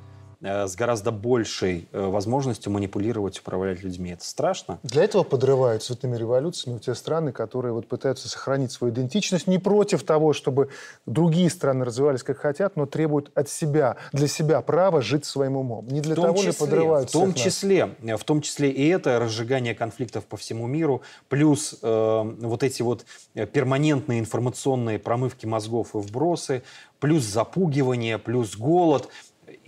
[0.40, 4.10] с гораздо большей э, возможностью манипулировать, управлять людьми.
[4.10, 4.78] Это страшно.
[4.84, 10.04] Для этого подрывают цветными революциями те страны, которые вот пытаются сохранить свою идентичность не против
[10.04, 10.68] того, чтобы
[11.06, 15.88] другие страны развивались как хотят, но требуют от себя, для себя права жить своим умом.
[15.88, 17.54] Не для того ли числе, подрывают в том всех нас?
[17.54, 22.62] числе, э, в том числе и это разжигание конфликтов по всему миру, плюс э, вот
[22.62, 26.62] эти вот э, перманентные информационные промывки мозгов и вбросы,
[27.00, 29.08] плюс запугивание, плюс голод.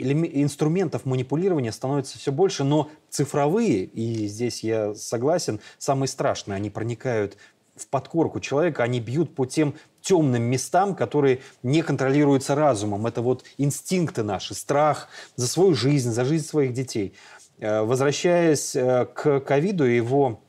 [0.00, 7.36] Инструментов манипулирования становится все больше, но цифровые, и здесь я согласен, самые страшные, они проникают
[7.76, 13.06] в подкорку человека, они бьют по тем темным местам, которые не контролируются разумом.
[13.06, 17.14] Это вот инстинкты наши, страх за свою жизнь, за жизнь своих детей.
[17.58, 20.40] Э, Возвращаясь э, к ковиду и его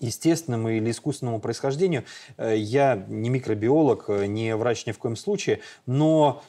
[0.00, 2.04] естественному или искусственному происхождению.
[2.36, 6.42] Э, Я не микробиолог, не врач ни в коем случае, но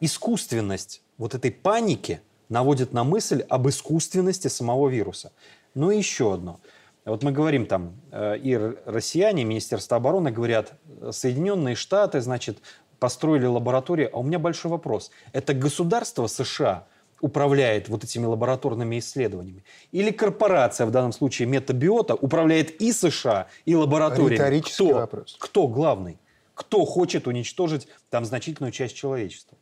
[0.00, 5.32] искусственность вот этой паники наводит на мысль об искусственности самого вируса.
[5.74, 6.60] Ну и еще одно.
[7.04, 12.58] Вот мы говорим там, э, и россияне, Министерство обороны говорят, э, Соединенные Штаты, значит,
[13.00, 14.08] построили лаборатории.
[14.12, 15.10] А у меня большой вопрос.
[15.32, 16.86] Это государство США
[17.20, 19.64] управляет вот этими лабораторными исследованиями?
[19.90, 24.34] Или корпорация, в данном случае Метабиота, управляет и США, и лабораториями?
[24.34, 24.94] Риторический Кто?
[24.94, 25.36] вопрос.
[25.38, 26.18] Кто главный?
[26.54, 29.56] Кто хочет уничтожить там значительную часть человечества?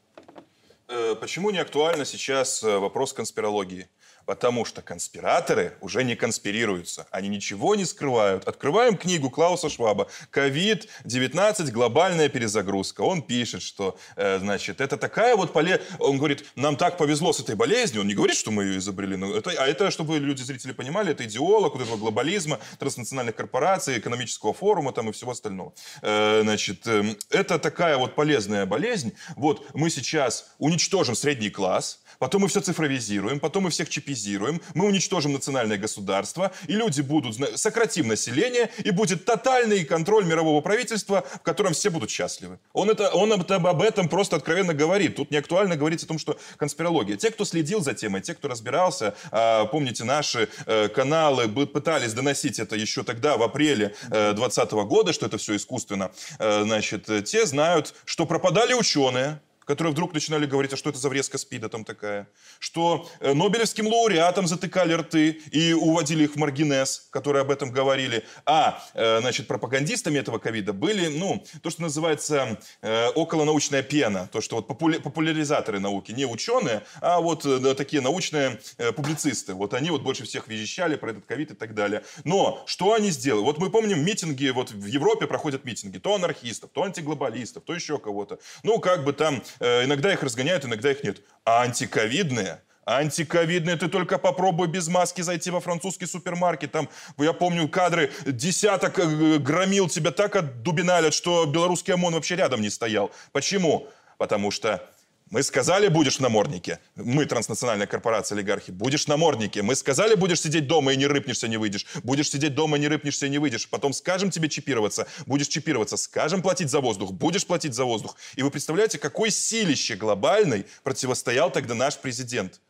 [0.90, 3.88] Э, Почему не актуально сейчас э, вопрос конспирологии?
[4.30, 7.08] Потому что конспираторы уже не конспирируются.
[7.10, 8.46] Они ничего не скрывают.
[8.46, 11.72] Открываем книгу Клауса Шваба «Ковид-19.
[11.72, 13.00] Глобальная перезагрузка».
[13.00, 15.82] Он пишет, что, э, значит, это такая вот поле...
[15.98, 18.02] Он говорит, нам так повезло с этой болезнью.
[18.02, 19.16] Он не говорит, что мы ее изобрели.
[19.16, 23.98] Но это, а это, чтобы люди, зрители понимали, это идеолог вот этого глобализма, транснациональных корпораций,
[23.98, 25.72] экономического форума там и всего остального.
[26.02, 29.12] Э, Значит, эм, это такая вот полезная болезнь.
[29.34, 34.86] Вот мы сейчас уничтожим средний класс, потом мы все цифровизируем, потом мы всех чипизируем, мы
[34.86, 41.40] уничтожим национальное государство, и люди будут, сократим население, и будет тотальный контроль мирового правительства, в
[41.40, 42.60] котором все будут счастливы.
[42.72, 45.16] Он, это, он об, об этом просто откровенно говорит.
[45.16, 47.16] Тут не актуально говорить о том, что конспирология.
[47.16, 52.58] Те, кто следил за темой, те, кто разбирался, а, помните, наши э, каналы пытались доносить
[52.58, 57.46] это еще тогда, в апреле 2020 года, что это все искусственно, э, значит, э, те
[57.46, 61.84] знают, что пропадали ученые, которые вдруг начинали говорить, а что это за врезка СПИДа там
[61.84, 62.28] такая?
[62.58, 68.24] Что э, Нобелевским лауреатам затыкали рты и уводили их в маргинез, которые об этом говорили.
[68.46, 74.28] А, э, значит, пропагандистами этого ковида были, ну, то, что называется э, околонаучная пена.
[74.32, 77.46] То, что вот популя- популяризаторы науки, не ученые, а вот
[77.76, 78.60] такие научные
[78.96, 79.54] публицисты.
[79.54, 82.02] Вот они вот больше всех визжали про этот ковид и так далее.
[82.24, 83.44] Но что они сделали?
[83.44, 87.98] Вот мы помним митинги, вот в Европе проходят митинги, то анархистов, то антиглобалистов, то еще
[87.98, 88.38] кого-то.
[88.62, 91.22] Ну, как бы там иногда их разгоняют, иногда их нет.
[91.44, 96.72] А антиковидные, Антиковидные, ты только попробуй без маски зайти во французский супермаркет.
[96.72, 96.88] Там,
[97.18, 102.70] я помню кадры, десяток э, громил тебя так отдубиналят, что белорусский ОМОН вообще рядом не
[102.70, 103.12] стоял.
[103.32, 103.86] Почему?
[104.18, 104.84] Потому что
[105.30, 106.80] мы сказали, будешь в наморднике.
[106.96, 109.62] Мы, транснациональная корпорация олигархи, будешь в наморднике.
[109.62, 111.86] Мы сказали, будешь сидеть дома и не рыпнешься, не выйдешь.
[112.02, 113.68] Будешь сидеть дома, не рыпнешься, не выйдешь.
[113.68, 115.96] Потом скажем тебе чипироваться, будешь чипироваться.
[115.96, 118.16] Скажем платить за воздух, будешь платить за воздух.
[118.34, 122.60] И вы представляете, какой силище глобальной противостоял тогда наш президент?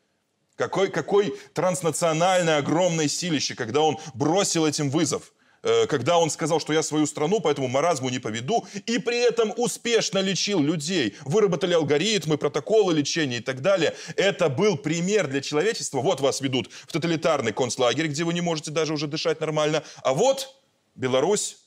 [0.57, 5.33] Какой, какой транснациональное огромное силище, когда он бросил этим вызов.
[5.63, 9.19] Э, когда он сказал, что я свою страну по этому маразму не поведу, и при
[9.19, 13.95] этом успешно лечил людей, выработали алгоритмы, протоколы лечения и так далее.
[14.17, 16.01] Это был пример для человечества.
[16.01, 19.83] Вот вас ведут в тоталитарный концлагерь, где вы не можете даже уже дышать нормально.
[20.03, 20.55] А вот
[20.95, 21.60] Беларусь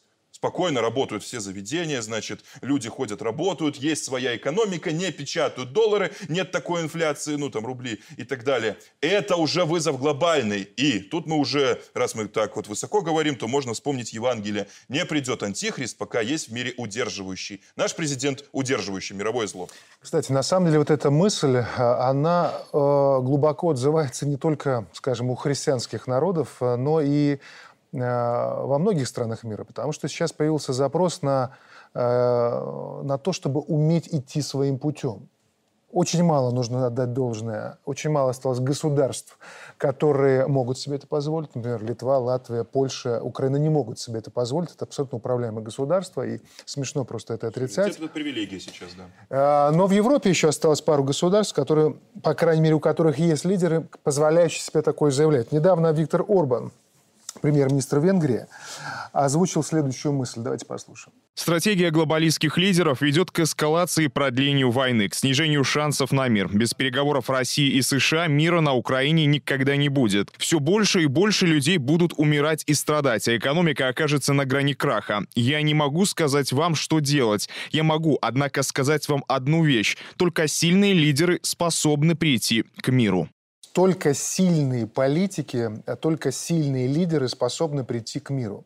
[0.44, 6.52] спокойно работают все заведения, значит, люди ходят, работают, есть своя экономика, не печатают доллары, нет
[6.52, 8.76] такой инфляции, ну, там, рубли и так далее.
[9.00, 10.64] Это уже вызов глобальный.
[10.64, 14.68] И тут мы уже, раз мы так вот высоко говорим, то можно вспомнить Евангелие.
[14.90, 17.62] Не придет антихрист, пока есть в мире удерживающий.
[17.78, 19.70] Наш президент удерживающий мировое зло.
[20.02, 25.30] Кстати, на самом деле вот эта мысль, э, она э, глубоко отзывается не только, скажем,
[25.30, 27.40] у христианских народов, э, но и
[27.94, 31.52] во многих странах мира, потому что сейчас появился запрос на,
[31.94, 35.30] э, на то, чтобы уметь идти своим путем.
[35.94, 39.38] Очень мало нужно отдать должное, очень мало осталось государств,
[39.78, 41.54] которые могут себе это позволить.
[41.54, 44.72] Например, Литва, Латвия, Польша, Украина не могут себе это позволить.
[44.72, 47.96] Это абсолютно управляемое государство, и смешно просто это отрицать.
[47.96, 49.68] Это привилегия сейчас, да.
[49.70, 53.46] Э, но в Европе еще осталось пару государств, которые, по крайней мере, у которых есть
[53.46, 55.52] лидеры, позволяющие себе такое заявлять.
[55.52, 56.72] Недавно Виктор Орбан,
[57.42, 58.46] премьер-министр Венгрии,
[59.12, 60.42] озвучил следующую мысль.
[60.42, 61.14] Давайте послушаем.
[61.36, 66.48] Стратегия глобалистских лидеров ведет к эскалации и продлению войны, к снижению шансов на мир.
[66.54, 70.32] Без переговоров России и США мира на Украине никогда не будет.
[70.38, 75.26] Все больше и больше людей будут умирать и страдать, а экономика окажется на грани краха.
[75.34, 77.50] Я не могу сказать вам, что делать.
[77.72, 79.98] Я могу, однако, сказать вам одну вещь.
[80.18, 83.28] Только сильные лидеры способны прийти к миру
[83.74, 88.64] только сильные политики, а только сильные лидеры способны прийти к миру.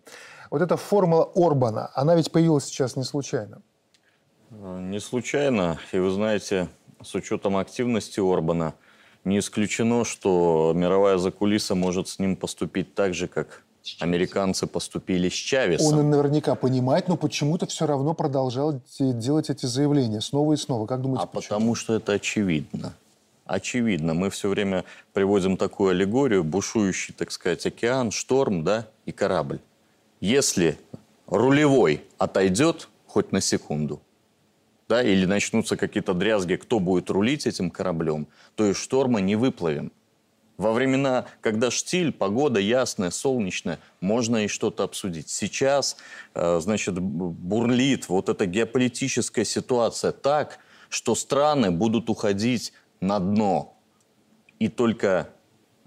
[0.52, 3.62] Вот эта формула Орбана, она ведь появилась сейчас не случайно.
[4.52, 5.80] Не случайно.
[5.92, 6.68] И вы знаете,
[7.02, 8.74] с учетом активности Орбана,
[9.24, 13.64] не исключено, что мировая закулиса может с ним поступить так же, как
[14.00, 16.00] американцы поступили с Чавесом.
[16.00, 20.86] Он наверняка понимает, но почему-то все равно продолжал делать эти заявления снова и снова.
[20.86, 21.42] Как думаете, а почему?
[21.42, 22.94] потому что это очевидно
[23.48, 24.14] очевидно.
[24.14, 29.60] Мы все время приводим такую аллегорию, бушующий, так сказать, океан, шторм, да, и корабль.
[30.20, 30.78] Если
[31.28, 34.02] рулевой отойдет хоть на секунду,
[34.88, 39.92] да, или начнутся какие-то дрязги, кто будет рулить этим кораблем, то из шторма не выплывем.
[40.58, 45.30] Во времена, когда штиль, погода ясная, солнечная, можно и что-то обсудить.
[45.30, 45.98] Сейчас,
[46.34, 50.58] э, значит, бурлит вот эта геополитическая ситуация так,
[50.90, 53.78] что страны будут уходить на дно.
[54.60, 55.30] И только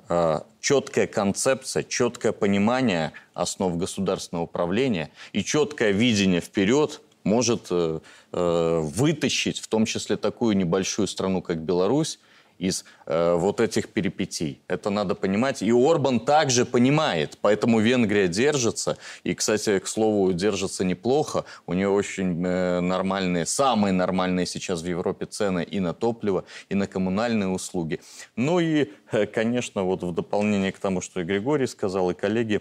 [0.09, 8.01] э, четкая концепция, четкое понимание основ государственного управления и четкое видение вперед может э,
[8.33, 12.19] э, вытащить, в том числе такую небольшую страну, как Беларусь,
[12.61, 14.61] из э, вот этих перипетий.
[14.69, 15.63] Это надо понимать.
[15.63, 18.99] И Орбан также понимает, поэтому Венгрия держится.
[19.25, 21.45] И, кстати, к слову, держится неплохо.
[21.67, 26.75] У нее очень э, нормальные, самые нормальные сейчас в Европе цены и на топливо, и
[26.75, 28.01] на коммунальные услуги.
[28.37, 32.61] Ну и, э, конечно, вот в дополнение к тому, что и Григорий сказал, и коллеги,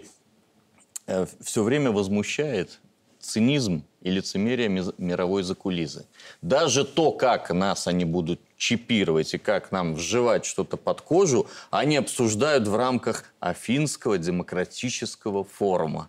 [1.06, 2.80] э, все время возмущает
[3.20, 6.06] цинизм и лицемерие мировой закулизы.
[6.42, 11.96] Даже то, как нас они будут чипировать и как нам вживать что-то под кожу, они
[11.96, 16.08] обсуждают в рамках Афинского демократического форума.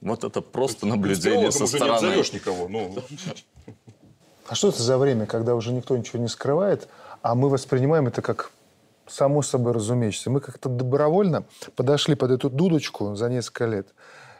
[0.00, 2.16] Вот это просто наблюдение со стороны.
[2.16, 2.68] Не никого.
[2.68, 2.94] Ну.
[4.46, 6.88] А что это за время, когда уже никто ничего не скрывает,
[7.22, 8.50] а мы воспринимаем это как
[9.06, 10.28] само собой разумеющееся.
[10.30, 11.44] Мы как-то добровольно
[11.76, 13.88] подошли под эту дудочку за несколько лет–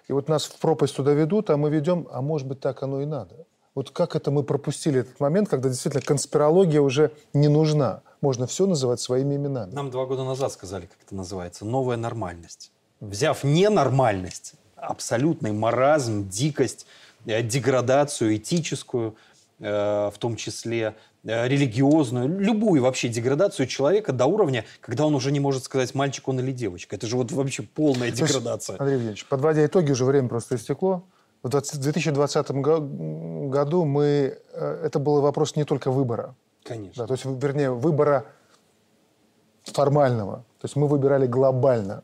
[0.09, 3.00] и вот нас в пропасть туда ведут, а мы ведем, а может быть, так оно
[3.00, 3.46] и надо.
[3.74, 8.02] Вот как это мы пропустили этот момент, когда действительно конспирология уже не нужна.
[8.20, 9.72] Можно все называть своими именами.
[9.72, 12.70] Нам два года назад сказали, как это называется, новая нормальность.
[13.00, 16.86] Взяв ненормальность, абсолютный маразм, дикость,
[17.26, 19.16] э, деградацию этическую,
[19.59, 20.94] э, в том числе
[21.24, 26.40] религиозную, любую вообще деградацию человека до уровня, когда он уже не может сказать, мальчик он
[26.40, 26.96] или девочка.
[26.96, 28.76] Это же вот вообще полная деградация.
[28.78, 31.04] Андрей Евгеньевич, подводя итоги, уже время просто истекло.
[31.42, 34.38] В 2020 году мы...
[34.52, 36.34] Э, это был вопрос не только выбора.
[36.62, 37.02] Конечно.
[37.02, 38.24] Да, то есть, вернее, выбора
[39.64, 40.44] формального.
[40.60, 42.02] То есть мы выбирали глобально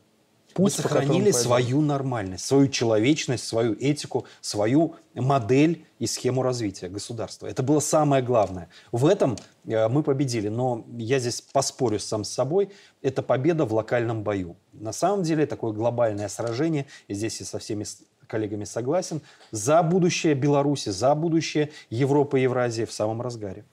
[0.53, 7.47] путь, Мы сохранили свою нормальность, свою человечность, свою этику, свою модель и схему развития государства.
[7.47, 8.69] Это было самое главное.
[8.91, 10.47] В этом э, мы победили.
[10.47, 12.69] Но я здесь поспорю сам с собой.
[13.01, 14.55] Это победа в локальном бою.
[14.73, 17.85] На самом деле такое глобальное сражение, и здесь я со всеми
[18.27, 19.21] коллегами согласен,
[19.51, 23.65] за будущее Беларуси, за будущее Европы и Евразии в самом разгаре.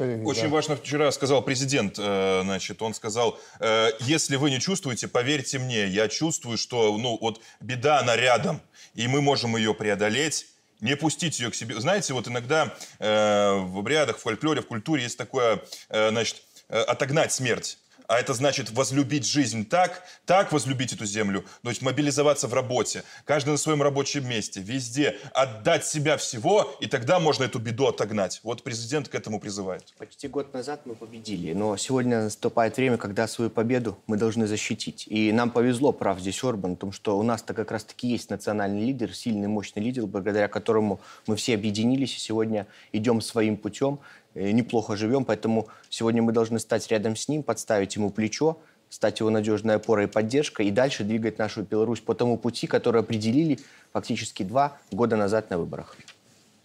[0.00, 0.24] Коллеги.
[0.24, 0.48] Очень да.
[0.48, 5.86] важно вчера сказал президент, э, значит, он сказал, э, если вы не чувствуете, поверьте мне,
[5.86, 8.60] я чувствую, что, ну, вот беда, она рядом,
[8.94, 10.46] и мы можем ее преодолеть,
[10.80, 11.78] не пустить ее к себе.
[11.78, 17.78] Знаете, вот иногда э, в обрядах, в фольклоре, в культуре есть такое, значит, отогнать смерть.
[18.10, 23.04] А это значит возлюбить жизнь так, так возлюбить эту землю, то есть мобилизоваться в работе,
[23.24, 28.40] каждый на своем рабочем месте, везде, отдать себя всего, и тогда можно эту беду отогнать.
[28.42, 29.84] Вот президент к этому призывает.
[29.96, 35.06] Почти год назад мы победили, но сегодня наступает время, когда свою победу мы должны защитить.
[35.06, 38.86] И нам повезло, прав здесь Орбан, в том, что у нас-то как раз-таки есть национальный
[38.86, 44.00] лидер, сильный, мощный лидер, благодаря которому мы все объединились и сегодня идем своим путем,
[44.34, 48.58] неплохо живем, поэтому сегодня мы должны стать рядом с ним, подставить ему плечо,
[48.88, 53.00] стать его надежной опорой и поддержкой и дальше двигать нашу Беларусь по тому пути, который
[53.00, 53.58] определили
[53.92, 55.96] фактически два года назад на выборах.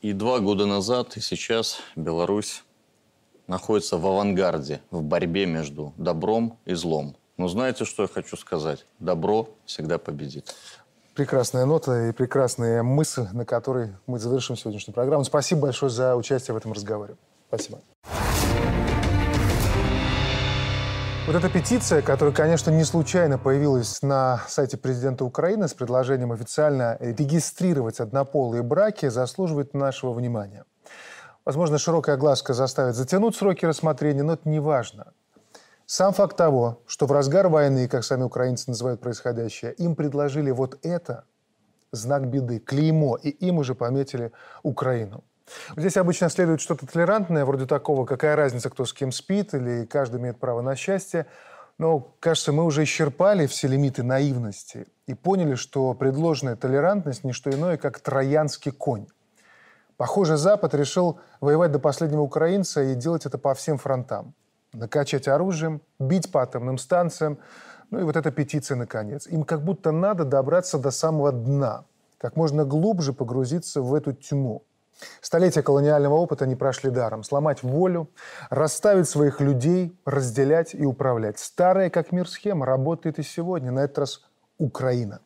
[0.01, 2.63] И два года назад, и сейчас Беларусь
[3.47, 7.15] находится в авангарде в борьбе между добром и злом.
[7.37, 8.85] Но знаете, что я хочу сказать?
[8.99, 10.55] Добро всегда победит.
[11.15, 15.23] Прекрасная нота и прекрасная мысль, на которой мы завершим сегодняшнюю программу.
[15.23, 17.15] Спасибо большое за участие в этом разговоре.
[17.47, 17.79] Спасибо.
[21.27, 26.97] Вот эта петиция, которая, конечно, не случайно появилась на сайте президента Украины с предложением официально
[26.99, 30.65] регистрировать однополые браки, заслуживает нашего внимания.
[31.43, 35.13] Возможно, широкая глазка заставит затянуть сроки рассмотрения, но это не важно.
[35.87, 40.77] Сам факт того, что в разгар войны, как сами украинцы называют происходящее, им предложили вот
[40.83, 41.23] это,
[41.91, 44.31] знак беды, клеймо, и им уже пометили
[44.61, 45.23] Украину.
[45.75, 50.19] Здесь обычно следует что-то толерантное, вроде такого, какая разница, кто с кем спит, или каждый
[50.19, 51.27] имеет право на счастье.
[51.77, 57.51] Но, кажется, мы уже исчерпали все лимиты наивности и поняли, что предложенная толерантность– не что
[57.51, 59.07] иное, как троянский конь.
[59.97, 64.33] Похоже, Запад решил воевать до последнего украинца и делать это по всем фронтам.
[64.73, 67.37] Накачать оружием, бить по атомным станциям.
[67.91, 69.27] Ну и вот эта петиция, наконец.
[69.27, 71.85] Им как будто надо добраться до самого дна,
[72.17, 74.63] как можно глубже погрузиться в эту тьму.
[75.21, 77.23] Столетия колониального опыта не прошли даром.
[77.23, 78.09] Сломать волю,
[78.49, 81.39] расставить своих людей, разделять и управлять.
[81.39, 83.71] Старая как мир схема работает и сегодня.
[83.71, 84.21] На этот раз
[84.57, 85.19] Украина.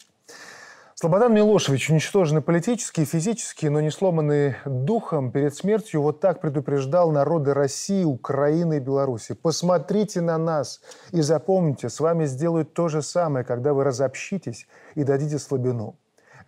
[1.01, 7.11] Слободан Милошевич, уничтоженный политически и физически, но не сломанный духом, перед смертью вот так предупреждал
[7.11, 9.34] народы России, Украины и Беларуси.
[9.34, 15.05] Посмотрите на нас и запомните, с вами сделают то же самое, когда вы разобщитесь и
[15.05, 15.95] дадите слабину.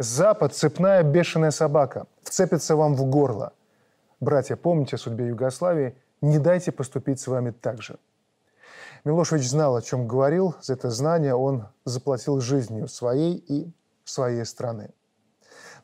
[0.01, 3.53] Запад– цепная бешеная собака, вцепится вам в горло.
[4.19, 7.99] Братья, помните о судьбе Югославии, не дайте поступить с вами так же.
[9.03, 10.55] Милошевич знал, о чем говорил.
[10.61, 13.71] За это знание он заплатил жизнью своей и
[14.03, 14.89] своей страны.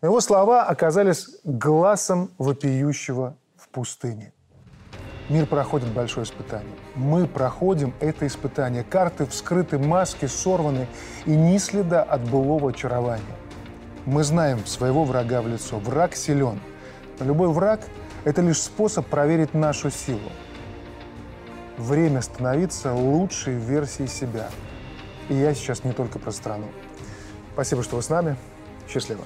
[0.01, 4.33] Но его слова оказались глазом вопиющего в пустыне.
[5.29, 6.75] Мир проходит большое испытание.
[6.95, 8.83] Мы проходим это испытание.
[8.83, 10.87] Карты вскрыты, маски сорваны,
[11.27, 13.37] и ни следа от былого очарования–
[14.07, 15.77] мы знаем своего врага в лицо.
[15.79, 16.61] Враг силен.
[17.19, 17.81] Но любой враг–
[18.23, 20.31] это лишь способ проверить нашу силу.
[21.77, 24.47] Время становиться лучшей версией себя.
[25.27, 26.67] И я сейчас не только про страну.
[27.53, 28.37] Спасибо, что вы с нами.
[28.87, 29.25] Счастливо.